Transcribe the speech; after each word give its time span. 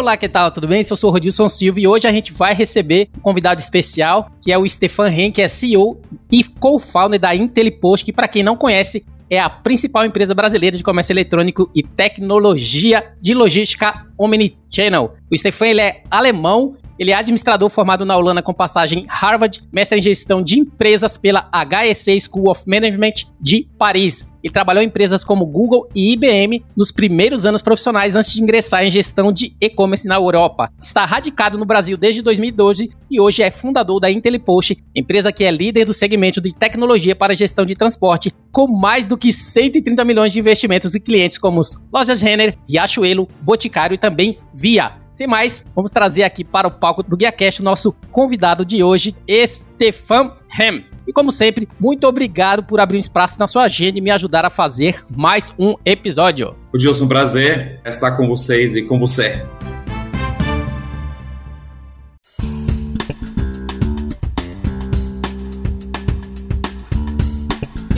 Olá, 0.00 0.16
que 0.16 0.30
tal? 0.30 0.50
Tudo 0.50 0.66
bem? 0.66 0.80
Eu 0.80 0.96
sou 0.96 1.10
o 1.10 1.12
Rodilson 1.12 1.46
Silva 1.46 1.78
e 1.78 1.86
hoje 1.86 2.08
a 2.08 2.10
gente 2.10 2.32
vai 2.32 2.54
receber 2.54 3.10
um 3.18 3.20
convidado 3.20 3.60
especial, 3.60 4.30
que 4.40 4.50
é 4.50 4.56
o 4.56 4.66
Stefan 4.66 5.08
Ren, 5.08 5.30
que 5.30 5.42
é 5.42 5.46
CEO 5.46 6.00
e 6.32 6.42
co-founder 6.42 7.20
da 7.20 7.34
IntelliPost, 7.34 8.06
que 8.06 8.10
para 8.10 8.26
quem 8.26 8.42
não 8.42 8.56
conhece, 8.56 9.04
é 9.28 9.38
a 9.38 9.50
principal 9.50 10.06
empresa 10.06 10.34
brasileira 10.34 10.74
de 10.74 10.82
comércio 10.82 11.12
eletrônico 11.12 11.70
e 11.74 11.82
tecnologia 11.82 13.12
de 13.20 13.34
logística 13.34 14.06
Omnichannel. 14.16 15.16
O 15.30 15.36
Stefan 15.36 15.66
ele 15.66 15.82
é 15.82 16.02
alemão 16.10 16.78
ele 17.00 17.12
é 17.12 17.14
administrador 17.14 17.70
formado 17.70 18.04
na 18.04 18.14
Holanda 18.14 18.42
com 18.42 18.52
passagem 18.52 19.06
Harvard, 19.08 19.62
mestre 19.72 19.98
em 19.98 20.02
gestão 20.02 20.42
de 20.42 20.60
empresas 20.60 21.16
pela 21.16 21.48
HEC 21.50 22.20
School 22.20 22.50
of 22.50 22.64
Management 22.68 23.24
de 23.40 23.66
Paris. 23.78 24.28
Ele 24.44 24.52
trabalhou 24.52 24.82
em 24.82 24.86
empresas 24.86 25.24
como 25.24 25.46
Google 25.46 25.88
e 25.94 26.12
IBM 26.12 26.62
nos 26.76 26.92
primeiros 26.92 27.46
anos 27.46 27.62
profissionais 27.62 28.16
antes 28.16 28.34
de 28.34 28.42
ingressar 28.42 28.84
em 28.84 28.90
gestão 28.90 29.32
de 29.32 29.56
e-commerce 29.58 30.06
na 30.06 30.16
Europa. 30.16 30.70
Está 30.82 31.06
radicado 31.06 31.56
no 31.56 31.64
Brasil 31.64 31.96
desde 31.96 32.20
2012 32.20 32.90
e 33.10 33.18
hoje 33.18 33.42
é 33.42 33.50
fundador 33.50 33.98
da 33.98 34.10
IntelliPost, 34.10 34.76
empresa 34.94 35.32
que 35.32 35.44
é 35.44 35.50
líder 35.50 35.86
do 35.86 35.94
segmento 35.94 36.38
de 36.38 36.54
tecnologia 36.54 37.16
para 37.16 37.32
gestão 37.32 37.64
de 37.64 37.74
transporte, 37.74 38.30
com 38.52 38.66
mais 38.66 39.06
do 39.06 39.16
que 39.16 39.32
130 39.32 40.04
milhões 40.04 40.32
de 40.32 40.40
investimentos 40.40 40.94
e 40.94 41.00
clientes 41.00 41.38
como 41.38 41.62
Lojas 41.90 42.20
Renner, 42.20 42.58
Riachuelo, 42.68 43.26
Boticário 43.40 43.94
e 43.94 43.98
também 43.98 44.38
Via. 44.52 45.00
Sem 45.20 45.26
mais, 45.26 45.62
vamos 45.76 45.90
trazer 45.90 46.22
aqui 46.22 46.42
para 46.42 46.66
o 46.66 46.70
palco 46.70 47.02
do 47.02 47.14
GuiaCast 47.14 47.60
o 47.60 47.62
nosso 47.62 47.92
convidado 48.10 48.64
de 48.64 48.82
hoje, 48.82 49.14
Stefan 49.46 50.32
Hem. 50.58 50.86
E 51.06 51.12
como 51.12 51.30
sempre, 51.30 51.68
muito 51.78 52.06
obrigado 52.06 52.64
por 52.64 52.80
abrir 52.80 52.96
um 52.96 53.00
espaço 53.00 53.38
na 53.38 53.46
sua 53.46 53.64
agenda 53.64 53.98
e 53.98 54.00
me 54.00 54.10
ajudar 54.10 54.46
a 54.46 54.50
fazer 54.50 55.04
mais 55.14 55.52
um 55.58 55.74
episódio. 55.84 56.56
O 56.72 56.78
Gilson, 56.78 57.06
prazer 57.06 57.82
estar 57.84 58.12
com 58.12 58.26
vocês 58.26 58.74
e 58.74 58.80
com 58.80 58.98
você. 58.98 59.44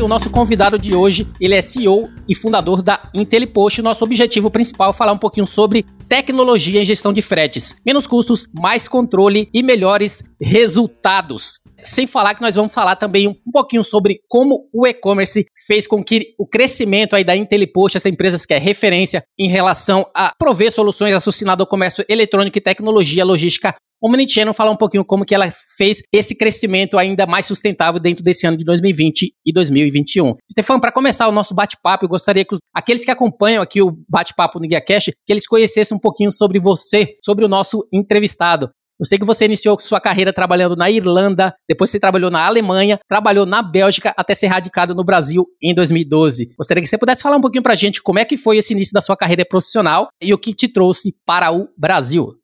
O 0.02 0.08
nosso 0.08 0.30
convidado 0.30 0.78
de 0.78 0.94
hoje, 0.94 1.26
ele 1.40 1.54
é 1.54 1.62
CEO 1.62 2.10
e 2.28 2.34
fundador 2.34 2.82
da 2.82 3.08
IntelliPost. 3.14 3.80
Nosso 3.82 4.04
objetivo 4.04 4.50
principal 4.50 4.90
é 4.90 4.92
falar 4.92 5.12
um 5.12 5.18
pouquinho 5.18 5.46
sobre 5.46 5.86
tecnologia 6.08 6.80
em 6.80 6.84
gestão 6.84 7.12
de 7.12 7.22
fretes. 7.22 7.74
Menos 7.86 8.06
custos, 8.06 8.46
mais 8.52 8.88
controle 8.88 9.48
e 9.54 9.62
melhores 9.62 10.22
resultados. 10.40 11.60
Sem 11.84 12.06
falar 12.06 12.34
que 12.34 12.42
nós 12.42 12.54
vamos 12.54 12.72
falar 12.72 12.96
também 12.96 13.28
um 13.28 13.50
pouquinho 13.52 13.84
sobre 13.84 14.20
como 14.28 14.68
o 14.72 14.86
e-commerce 14.86 15.46
fez 15.66 15.86
com 15.86 16.02
que 16.02 16.34
o 16.38 16.46
crescimento 16.46 17.16
aí 17.16 17.24
da 17.24 17.36
IntelliPost, 17.36 17.96
essa 17.96 18.08
empresa 18.08 18.38
que 18.46 18.54
é 18.54 18.58
referência 18.58 19.24
em 19.38 19.48
relação 19.48 20.06
a 20.14 20.32
prover 20.36 20.70
soluções 20.70 21.14
associadas 21.14 21.60
ao 21.60 21.66
comércio 21.66 22.04
eletrônico 22.08 22.58
e 22.58 22.60
tecnologia 22.60 23.24
logística 23.24 23.74
o 23.74 23.91
Omnichannel 24.02 24.52
falar 24.52 24.72
um 24.72 24.76
pouquinho 24.76 25.04
como 25.04 25.24
que 25.24 25.34
ela 25.34 25.48
fez 25.76 26.02
esse 26.12 26.34
crescimento 26.34 26.98
ainda 26.98 27.24
mais 27.26 27.46
sustentável 27.46 28.00
dentro 28.00 28.24
desse 28.24 28.46
ano 28.46 28.56
de 28.56 28.64
2020 28.64 29.32
e 29.46 29.52
2021. 29.52 30.34
Stefan, 30.50 30.80
para 30.80 30.90
começar 30.90 31.28
o 31.28 31.32
nosso 31.32 31.54
bate-papo, 31.54 32.04
eu 32.04 32.08
gostaria 32.08 32.44
que 32.44 32.54
os, 32.54 32.60
aqueles 32.74 33.04
que 33.04 33.10
acompanham 33.10 33.62
aqui 33.62 33.80
o 33.80 33.96
bate-papo 34.08 34.58
no 34.58 34.66
GuiaCast, 34.66 35.12
que 35.24 35.32
eles 35.32 35.46
conhecessem 35.46 35.96
um 35.96 36.00
pouquinho 36.00 36.32
sobre 36.32 36.58
você, 36.58 37.14
sobre 37.24 37.44
o 37.44 37.48
nosso 37.48 37.86
entrevistado. 37.92 38.70
Eu 39.00 39.06
sei 39.06 39.18
que 39.18 39.24
você 39.24 39.46
iniciou 39.46 39.76
sua 39.80 40.00
carreira 40.00 40.32
trabalhando 40.32 40.76
na 40.76 40.88
Irlanda, 40.88 41.52
depois 41.68 41.90
você 41.90 41.98
trabalhou 41.98 42.30
na 42.30 42.46
Alemanha, 42.46 43.00
trabalhou 43.08 43.44
na 43.44 43.60
Bélgica 43.60 44.14
até 44.16 44.32
ser 44.32 44.46
radicado 44.46 44.94
no 44.94 45.02
Brasil 45.02 45.44
em 45.60 45.74
2012. 45.74 46.54
Gostaria 46.56 46.82
que 46.82 46.88
você 46.88 46.98
pudesse 46.98 47.22
falar 47.22 47.36
um 47.36 47.40
pouquinho 47.40 47.64
pra 47.64 47.74
gente 47.74 48.00
como 48.00 48.20
é 48.20 48.24
que 48.24 48.36
foi 48.36 48.58
esse 48.58 48.72
início 48.72 48.92
da 48.92 49.00
sua 49.00 49.16
carreira 49.16 49.44
profissional 49.44 50.08
e 50.22 50.32
o 50.32 50.38
que 50.38 50.54
te 50.54 50.68
trouxe 50.68 51.16
para 51.26 51.52
o 51.52 51.68
Brasil. 51.76 52.41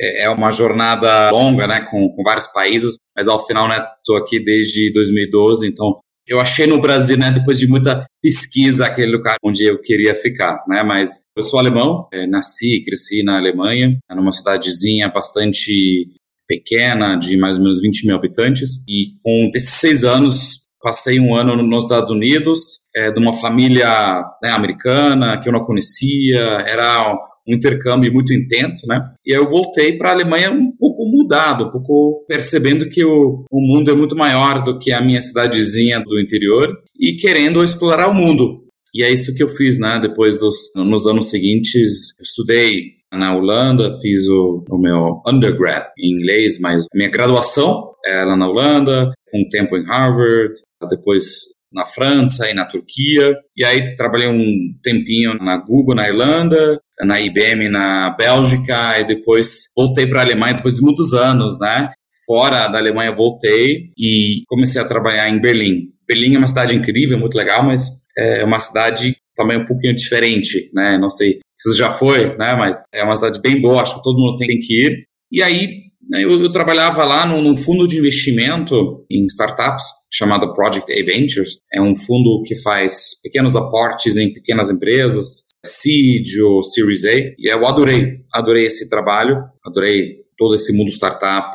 É, 0.00 0.24
é 0.24 0.30
uma 0.30 0.50
jornada 0.50 1.30
longa, 1.30 1.66
né, 1.66 1.80
com, 1.80 2.08
com 2.08 2.22
vários 2.22 2.46
países, 2.46 2.96
mas 3.14 3.28
ao 3.28 3.44
final, 3.46 3.68
né, 3.68 3.84
tô 4.04 4.16
aqui 4.16 4.40
desde 4.40 4.92
2012, 4.92 5.66
então 5.66 6.00
eu 6.26 6.38
achei 6.38 6.66
no 6.66 6.80
Brasil, 6.80 7.18
né, 7.18 7.30
depois 7.30 7.58
de 7.58 7.66
muita 7.66 8.06
pesquisa, 8.22 8.86
aquele 8.86 9.10
lugar 9.10 9.36
onde 9.42 9.64
eu 9.64 9.80
queria 9.80 10.14
ficar, 10.14 10.64
né, 10.68 10.82
mas 10.82 11.22
eu 11.36 11.42
sou 11.42 11.58
alemão, 11.58 12.08
é, 12.12 12.26
nasci 12.26 12.76
e 12.76 12.82
cresci 12.82 13.22
na 13.22 13.36
Alemanha, 13.36 13.98
numa 14.14 14.32
cidadezinha 14.32 15.08
bastante 15.08 16.08
pequena, 16.46 17.16
de 17.16 17.36
mais 17.36 17.58
ou 17.58 17.64
menos 17.64 17.80
20 17.80 18.06
mil 18.06 18.16
habitantes, 18.16 18.82
e 18.88 19.14
com 19.22 19.50
16 19.52 20.04
anos 20.04 20.60
passei 20.82 21.20
um 21.20 21.34
ano 21.34 21.62
nos 21.62 21.84
Estados 21.84 22.10
Unidos, 22.10 22.88
é, 22.94 23.10
de 23.10 23.20
uma 23.20 23.34
família 23.34 24.24
né, 24.42 24.50
americana 24.50 25.40
que 25.40 25.48
eu 25.48 25.52
não 25.52 25.64
conhecia, 25.64 26.40
era 26.66 27.14
um 27.50 27.54
intercâmbio 27.54 28.12
muito 28.12 28.32
intenso, 28.32 28.86
né? 28.86 29.00
E 29.26 29.32
aí 29.32 29.38
eu 29.38 29.48
voltei 29.48 29.96
para 29.96 30.10
a 30.10 30.12
Alemanha 30.12 30.50
um 30.50 30.70
pouco 30.76 31.04
mudado, 31.06 31.64
um 31.64 31.70
pouco 31.70 32.24
percebendo 32.28 32.88
que 32.88 33.04
o, 33.04 33.44
o 33.50 33.60
mundo 33.60 33.90
é 33.90 33.94
muito 33.94 34.16
maior 34.16 34.62
do 34.62 34.78
que 34.78 34.92
a 34.92 35.00
minha 35.00 35.20
cidadezinha 35.20 36.00
do 36.00 36.20
interior 36.20 36.68
e 36.98 37.14
querendo 37.14 37.62
explorar 37.62 38.08
o 38.08 38.14
mundo. 38.14 38.64
E 38.94 39.02
é 39.02 39.12
isso 39.12 39.34
que 39.34 39.42
eu 39.42 39.48
fiz, 39.48 39.78
né? 39.78 39.98
Depois 40.00 40.40
dos 40.40 40.72
nos 40.76 41.06
anos 41.06 41.30
seguintes, 41.30 42.18
estudei 42.20 43.00
na 43.12 43.36
Holanda, 43.36 43.98
fiz 44.00 44.28
o, 44.28 44.64
o 44.68 44.78
meu 44.78 45.20
undergrad 45.26 45.86
em 45.98 46.12
inglês, 46.12 46.58
mas 46.60 46.84
minha 46.94 47.10
graduação 47.10 47.90
era 48.04 48.36
na 48.36 48.48
Holanda, 48.48 49.10
um 49.34 49.48
tempo 49.48 49.76
em 49.76 49.84
Harvard, 49.84 50.54
depois 50.88 51.44
na 51.72 51.84
França 51.84 52.50
e 52.50 52.54
na 52.54 52.64
Turquia. 52.64 53.34
E 53.56 53.64
aí 53.64 53.94
trabalhei 53.94 54.28
um 54.28 54.74
tempinho 54.82 55.34
na 55.34 55.56
Google 55.56 55.94
na 55.94 56.08
Irlanda, 56.08 56.78
na 57.04 57.20
IBM 57.20 57.68
na 57.68 58.10
Bélgica 58.10 58.98
e 58.98 59.04
depois 59.04 59.68
voltei 59.76 60.06
para 60.06 60.20
a 60.20 60.24
Alemanha 60.24 60.54
depois 60.54 60.76
de 60.76 60.82
muitos 60.82 61.14
anos, 61.14 61.58
né? 61.58 61.90
Fora 62.26 62.68
da 62.68 62.78
Alemanha 62.78 63.14
voltei 63.14 63.90
e 63.98 64.42
comecei 64.46 64.80
a 64.80 64.84
trabalhar 64.84 65.28
em 65.28 65.40
Berlim. 65.40 65.88
Berlim 66.06 66.34
é 66.34 66.38
uma 66.38 66.46
cidade 66.46 66.74
incrível, 66.74 67.18
muito 67.18 67.36
legal, 67.36 67.62
mas 67.62 67.88
é 68.16 68.44
uma 68.44 68.60
cidade 68.60 69.16
também 69.36 69.58
um 69.58 69.64
pouquinho 69.64 69.96
diferente, 69.96 70.70
né? 70.74 70.98
Não 70.98 71.08
sei 71.08 71.38
se 71.58 71.70
você 71.70 71.78
já 71.78 71.90
foi, 71.90 72.36
né? 72.36 72.54
Mas 72.54 72.80
é 72.92 73.02
uma 73.02 73.16
cidade 73.16 73.40
bem 73.40 73.60
boa, 73.60 73.82
acho 73.82 73.96
que 73.96 74.02
todo 74.02 74.18
mundo 74.18 74.36
tem 74.36 74.58
que 74.58 74.86
ir. 74.86 75.04
E 75.32 75.42
aí 75.42 75.89
eu, 76.12 76.42
eu 76.42 76.52
trabalhava 76.52 77.04
lá 77.04 77.26
num, 77.26 77.42
num, 77.42 77.56
fundo 77.56 77.86
de 77.86 77.98
investimento 77.98 79.04
em 79.10 79.24
startups 79.26 79.84
chamado 80.12 80.52
Project 80.52 80.92
A 80.92 81.04
Ventures. 81.04 81.60
É 81.72 81.80
um 81.80 81.94
fundo 81.94 82.42
que 82.44 82.56
faz 82.62 83.20
pequenos 83.22 83.56
aportes 83.56 84.16
em 84.16 84.32
pequenas 84.32 84.70
empresas, 84.70 85.50
seed 85.64 86.40
ou 86.42 86.62
Series 86.62 87.04
A. 87.04 87.12
E 87.12 87.52
eu 87.52 87.66
adorei, 87.66 88.20
adorei 88.32 88.66
esse 88.66 88.88
trabalho, 88.88 89.36
adorei 89.64 90.19
todo 90.40 90.54
esse 90.54 90.74
mundo 90.74 90.90
startup, 90.90 91.52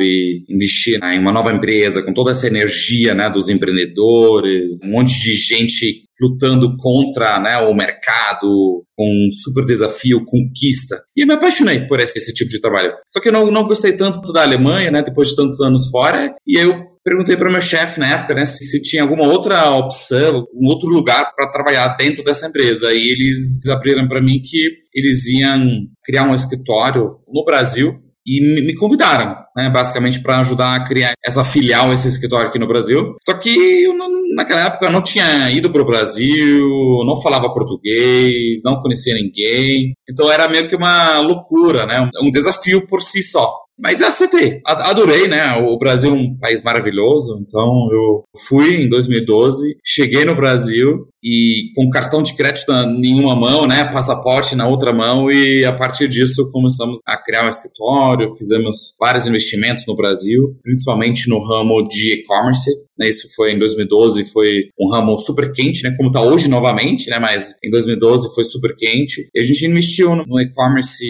investir 0.48 1.00
né, 1.00 1.16
em 1.16 1.20
uma 1.20 1.32
nova 1.32 1.52
empresa, 1.52 2.04
com 2.04 2.14
toda 2.14 2.30
essa 2.30 2.46
energia 2.46 3.16
né, 3.16 3.28
dos 3.32 3.50
empreendedores, 3.50 4.78
um 4.84 4.92
monte 4.92 5.20
de 5.24 5.34
gente 5.34 6.04
lutando 6.22 6.78
contra 6.78 7.40
né, 7.40 7.58
o 7.58 7.74
mercado, 7.74 8.86
com 8.96 9.10
um 9.10 9.32
super 9.32 9.66
desafio, 9.66 10.24
conquista. 10.24 11.02
E 11.18 11.26
me 11.26 11.34
apaixonei 11.34 11.88
por 11.88 12.00
esse, 12.00 12.20
esse 12.20 12.32
tipo 12.32 12.52
de 12.52 12.62
trabalho. 12.62 12.94
Só 13.12 13.20
que 13.20 13.30
eu 13.30 13.34
não, 13.34 13.50
não 13.50 13.64
gostei 13.66 13.94
tanto 13.94 14.32
da 14.32 14.44
Alemanha, 14.44 14.92
né, 14.92 15.02
depois 15.02 15.30
de 15.30 15.36
tantos 15.36 15.60
anos 15.62 15.90
fora, 15.90 16.36
e 16.46 16.56
eu 16.56 16.86
perguntei 17.04 17.36
para 17.36 17.50
o 17.50 17.52
meu 17.52 17.62
chefe 17.62 18.00
na 18.00 18.08
época, 18.08 18.36
né, 18.36 18.46
se, 18.46 18.64
se, 18.66 18.82
tinha 18.84 19.02
alguma 19.02 19.24
outra 19.24 19.72
opção, 19.72 20.46
um 20.54 20.68
outro 20.68 20.90
lugar 20.90 21.34
para 21.36 21.52
trabalhar 21.52 21.88
dentro 21.98 22.24
dessa 22.24 22.46
empresa. 22.46 22.94
E 22.94 23.10
eles 23.10 23.66
abriram 23.68 24.08
para 24.08 24.22
mim 24.22 24.42
que 24.46 24.70
eles 24.94 25.26
iam 25.26 25.88
criar 26.04 26.30
um 26.30 26.36
escritório 26.36 27.16
no 27.28 27.44
Brasil 27.44 28.05
e 28.26 28.42
me 28.42 28.74
convidaram, 28.76 29.36
né, 29.56 29.70
basicamente 29.70 30.22
para 30.22 30.40
ajudar 30.40 30.76
a 30.76 30.84
criar 30.84 31.14
essa 31.24 31.44
filial, 31.44 31.94
esse 31.94 32.08
escritório 32.08 32.48
aqui 32.48 32.58
no 32.58 32.68
Brasil. 32.68 33.16
Só 33.24 33.34
que 33.34 33.84
eu 33.84 33.94
naquela 34.36 34.66
época 34.66 34.90
não 34.90 35.02
tinha 35.02 35.50
ido 35.52 35.72
para 35.72 35.82
o 35.82 35.86
Brasil, 35.86 36.68
não 37.06 37.22
falava 37.22 37.54
português, 37.54 38.62
não 38.64 38.80
conhecia 38.80 39.14
ninguém, 39.14 39.94
então 40.10 40.32
era 40.32 40.50
meio 40.50 40.68
que 40.68 40.76
uma 40.76 41.20
loucura, 41.20 41.86
né, 41.86 42.10
um 42.22 42.32
desafio 42.32 42.88
por 42.88 43.02
si 43.02 43.22
só. 43.22 43.65
Mas 43.78 44.00
eu 44.00 44.08
aceitei, 44.08 44.62
adorei, 44.66 45.28
né? 45.28 45.54
O 45.58 45.78
Brasil 45.78 46.10
é 46.10 46.14
um 46.14 46.38
país 46.38 46.64
maravilhoso, 46.64 47.38
então 47.42 47.88
eu 47.92 48.24
fui 48.48 48.84
em 48.84 48.90
2012, 48.90 49.78
cheguei 49.84 50.24
no 50.24 50.36
Brasil 50.36 51.08
e 51.22 51.72
com 51.76 51.90
cartão 51.90 52.22
de 52.22 52.36
crédito 52.36 52.72
em 52.72 53.20
uma 53.20 53.36
mão, 53.36 53.68
né, 53.68 53.84
passaporte 53.92 54.56
na 54.56 54.68
outra 54.68 54.94
mão 54.94 55.30
e 55.32 55.66
a 55.66 55.74
partir 55.74 56.08
disso 56.08 56.52
começamos 56.52 57.00
a 57.06 57.18
criar 57.18 57.46
um 57.46 57.50
escritório, 57.50 58.36
fizemos 58.36 58.96
vários 59.00 59.28
investimentos 59.28 59.86
no 59.88 59.96
Brasil, 59.96 60.56
principalmente 60.62 61.28
no 61.28 61.40
ramo 61.40 61.82
de 61.88 62.14
e-commerce, 62.14 62.70
né, 62.98 63.10
isso 63.10 63.28
foi 63.36 63.54
em 63.54 63.60
2012, 63.60 64.26
foi 64.32 64.70
um 64.80 64.90
ramo 64.90 65.18
super 65.20 65.52
quente, 65.52 65.84
né, 65.84 65.94
como 65.96 66.10
está 66.10 66.22
hoje 66.22 66.48
novamente, 66.48 67.10
né, 67.10 67.20
mas 67.20 67.56
em 67.64 67.70
2012 67.70 68.34
foi 68.34 68.44
super 68.44 68.76
quente. 68.76 69.28
E 69.34 69.40
a 69.40 69.44
gente 69.44 69.66
investiu 69.66 70.16
no 70.16 70.40
e-commerce 70.40 71.06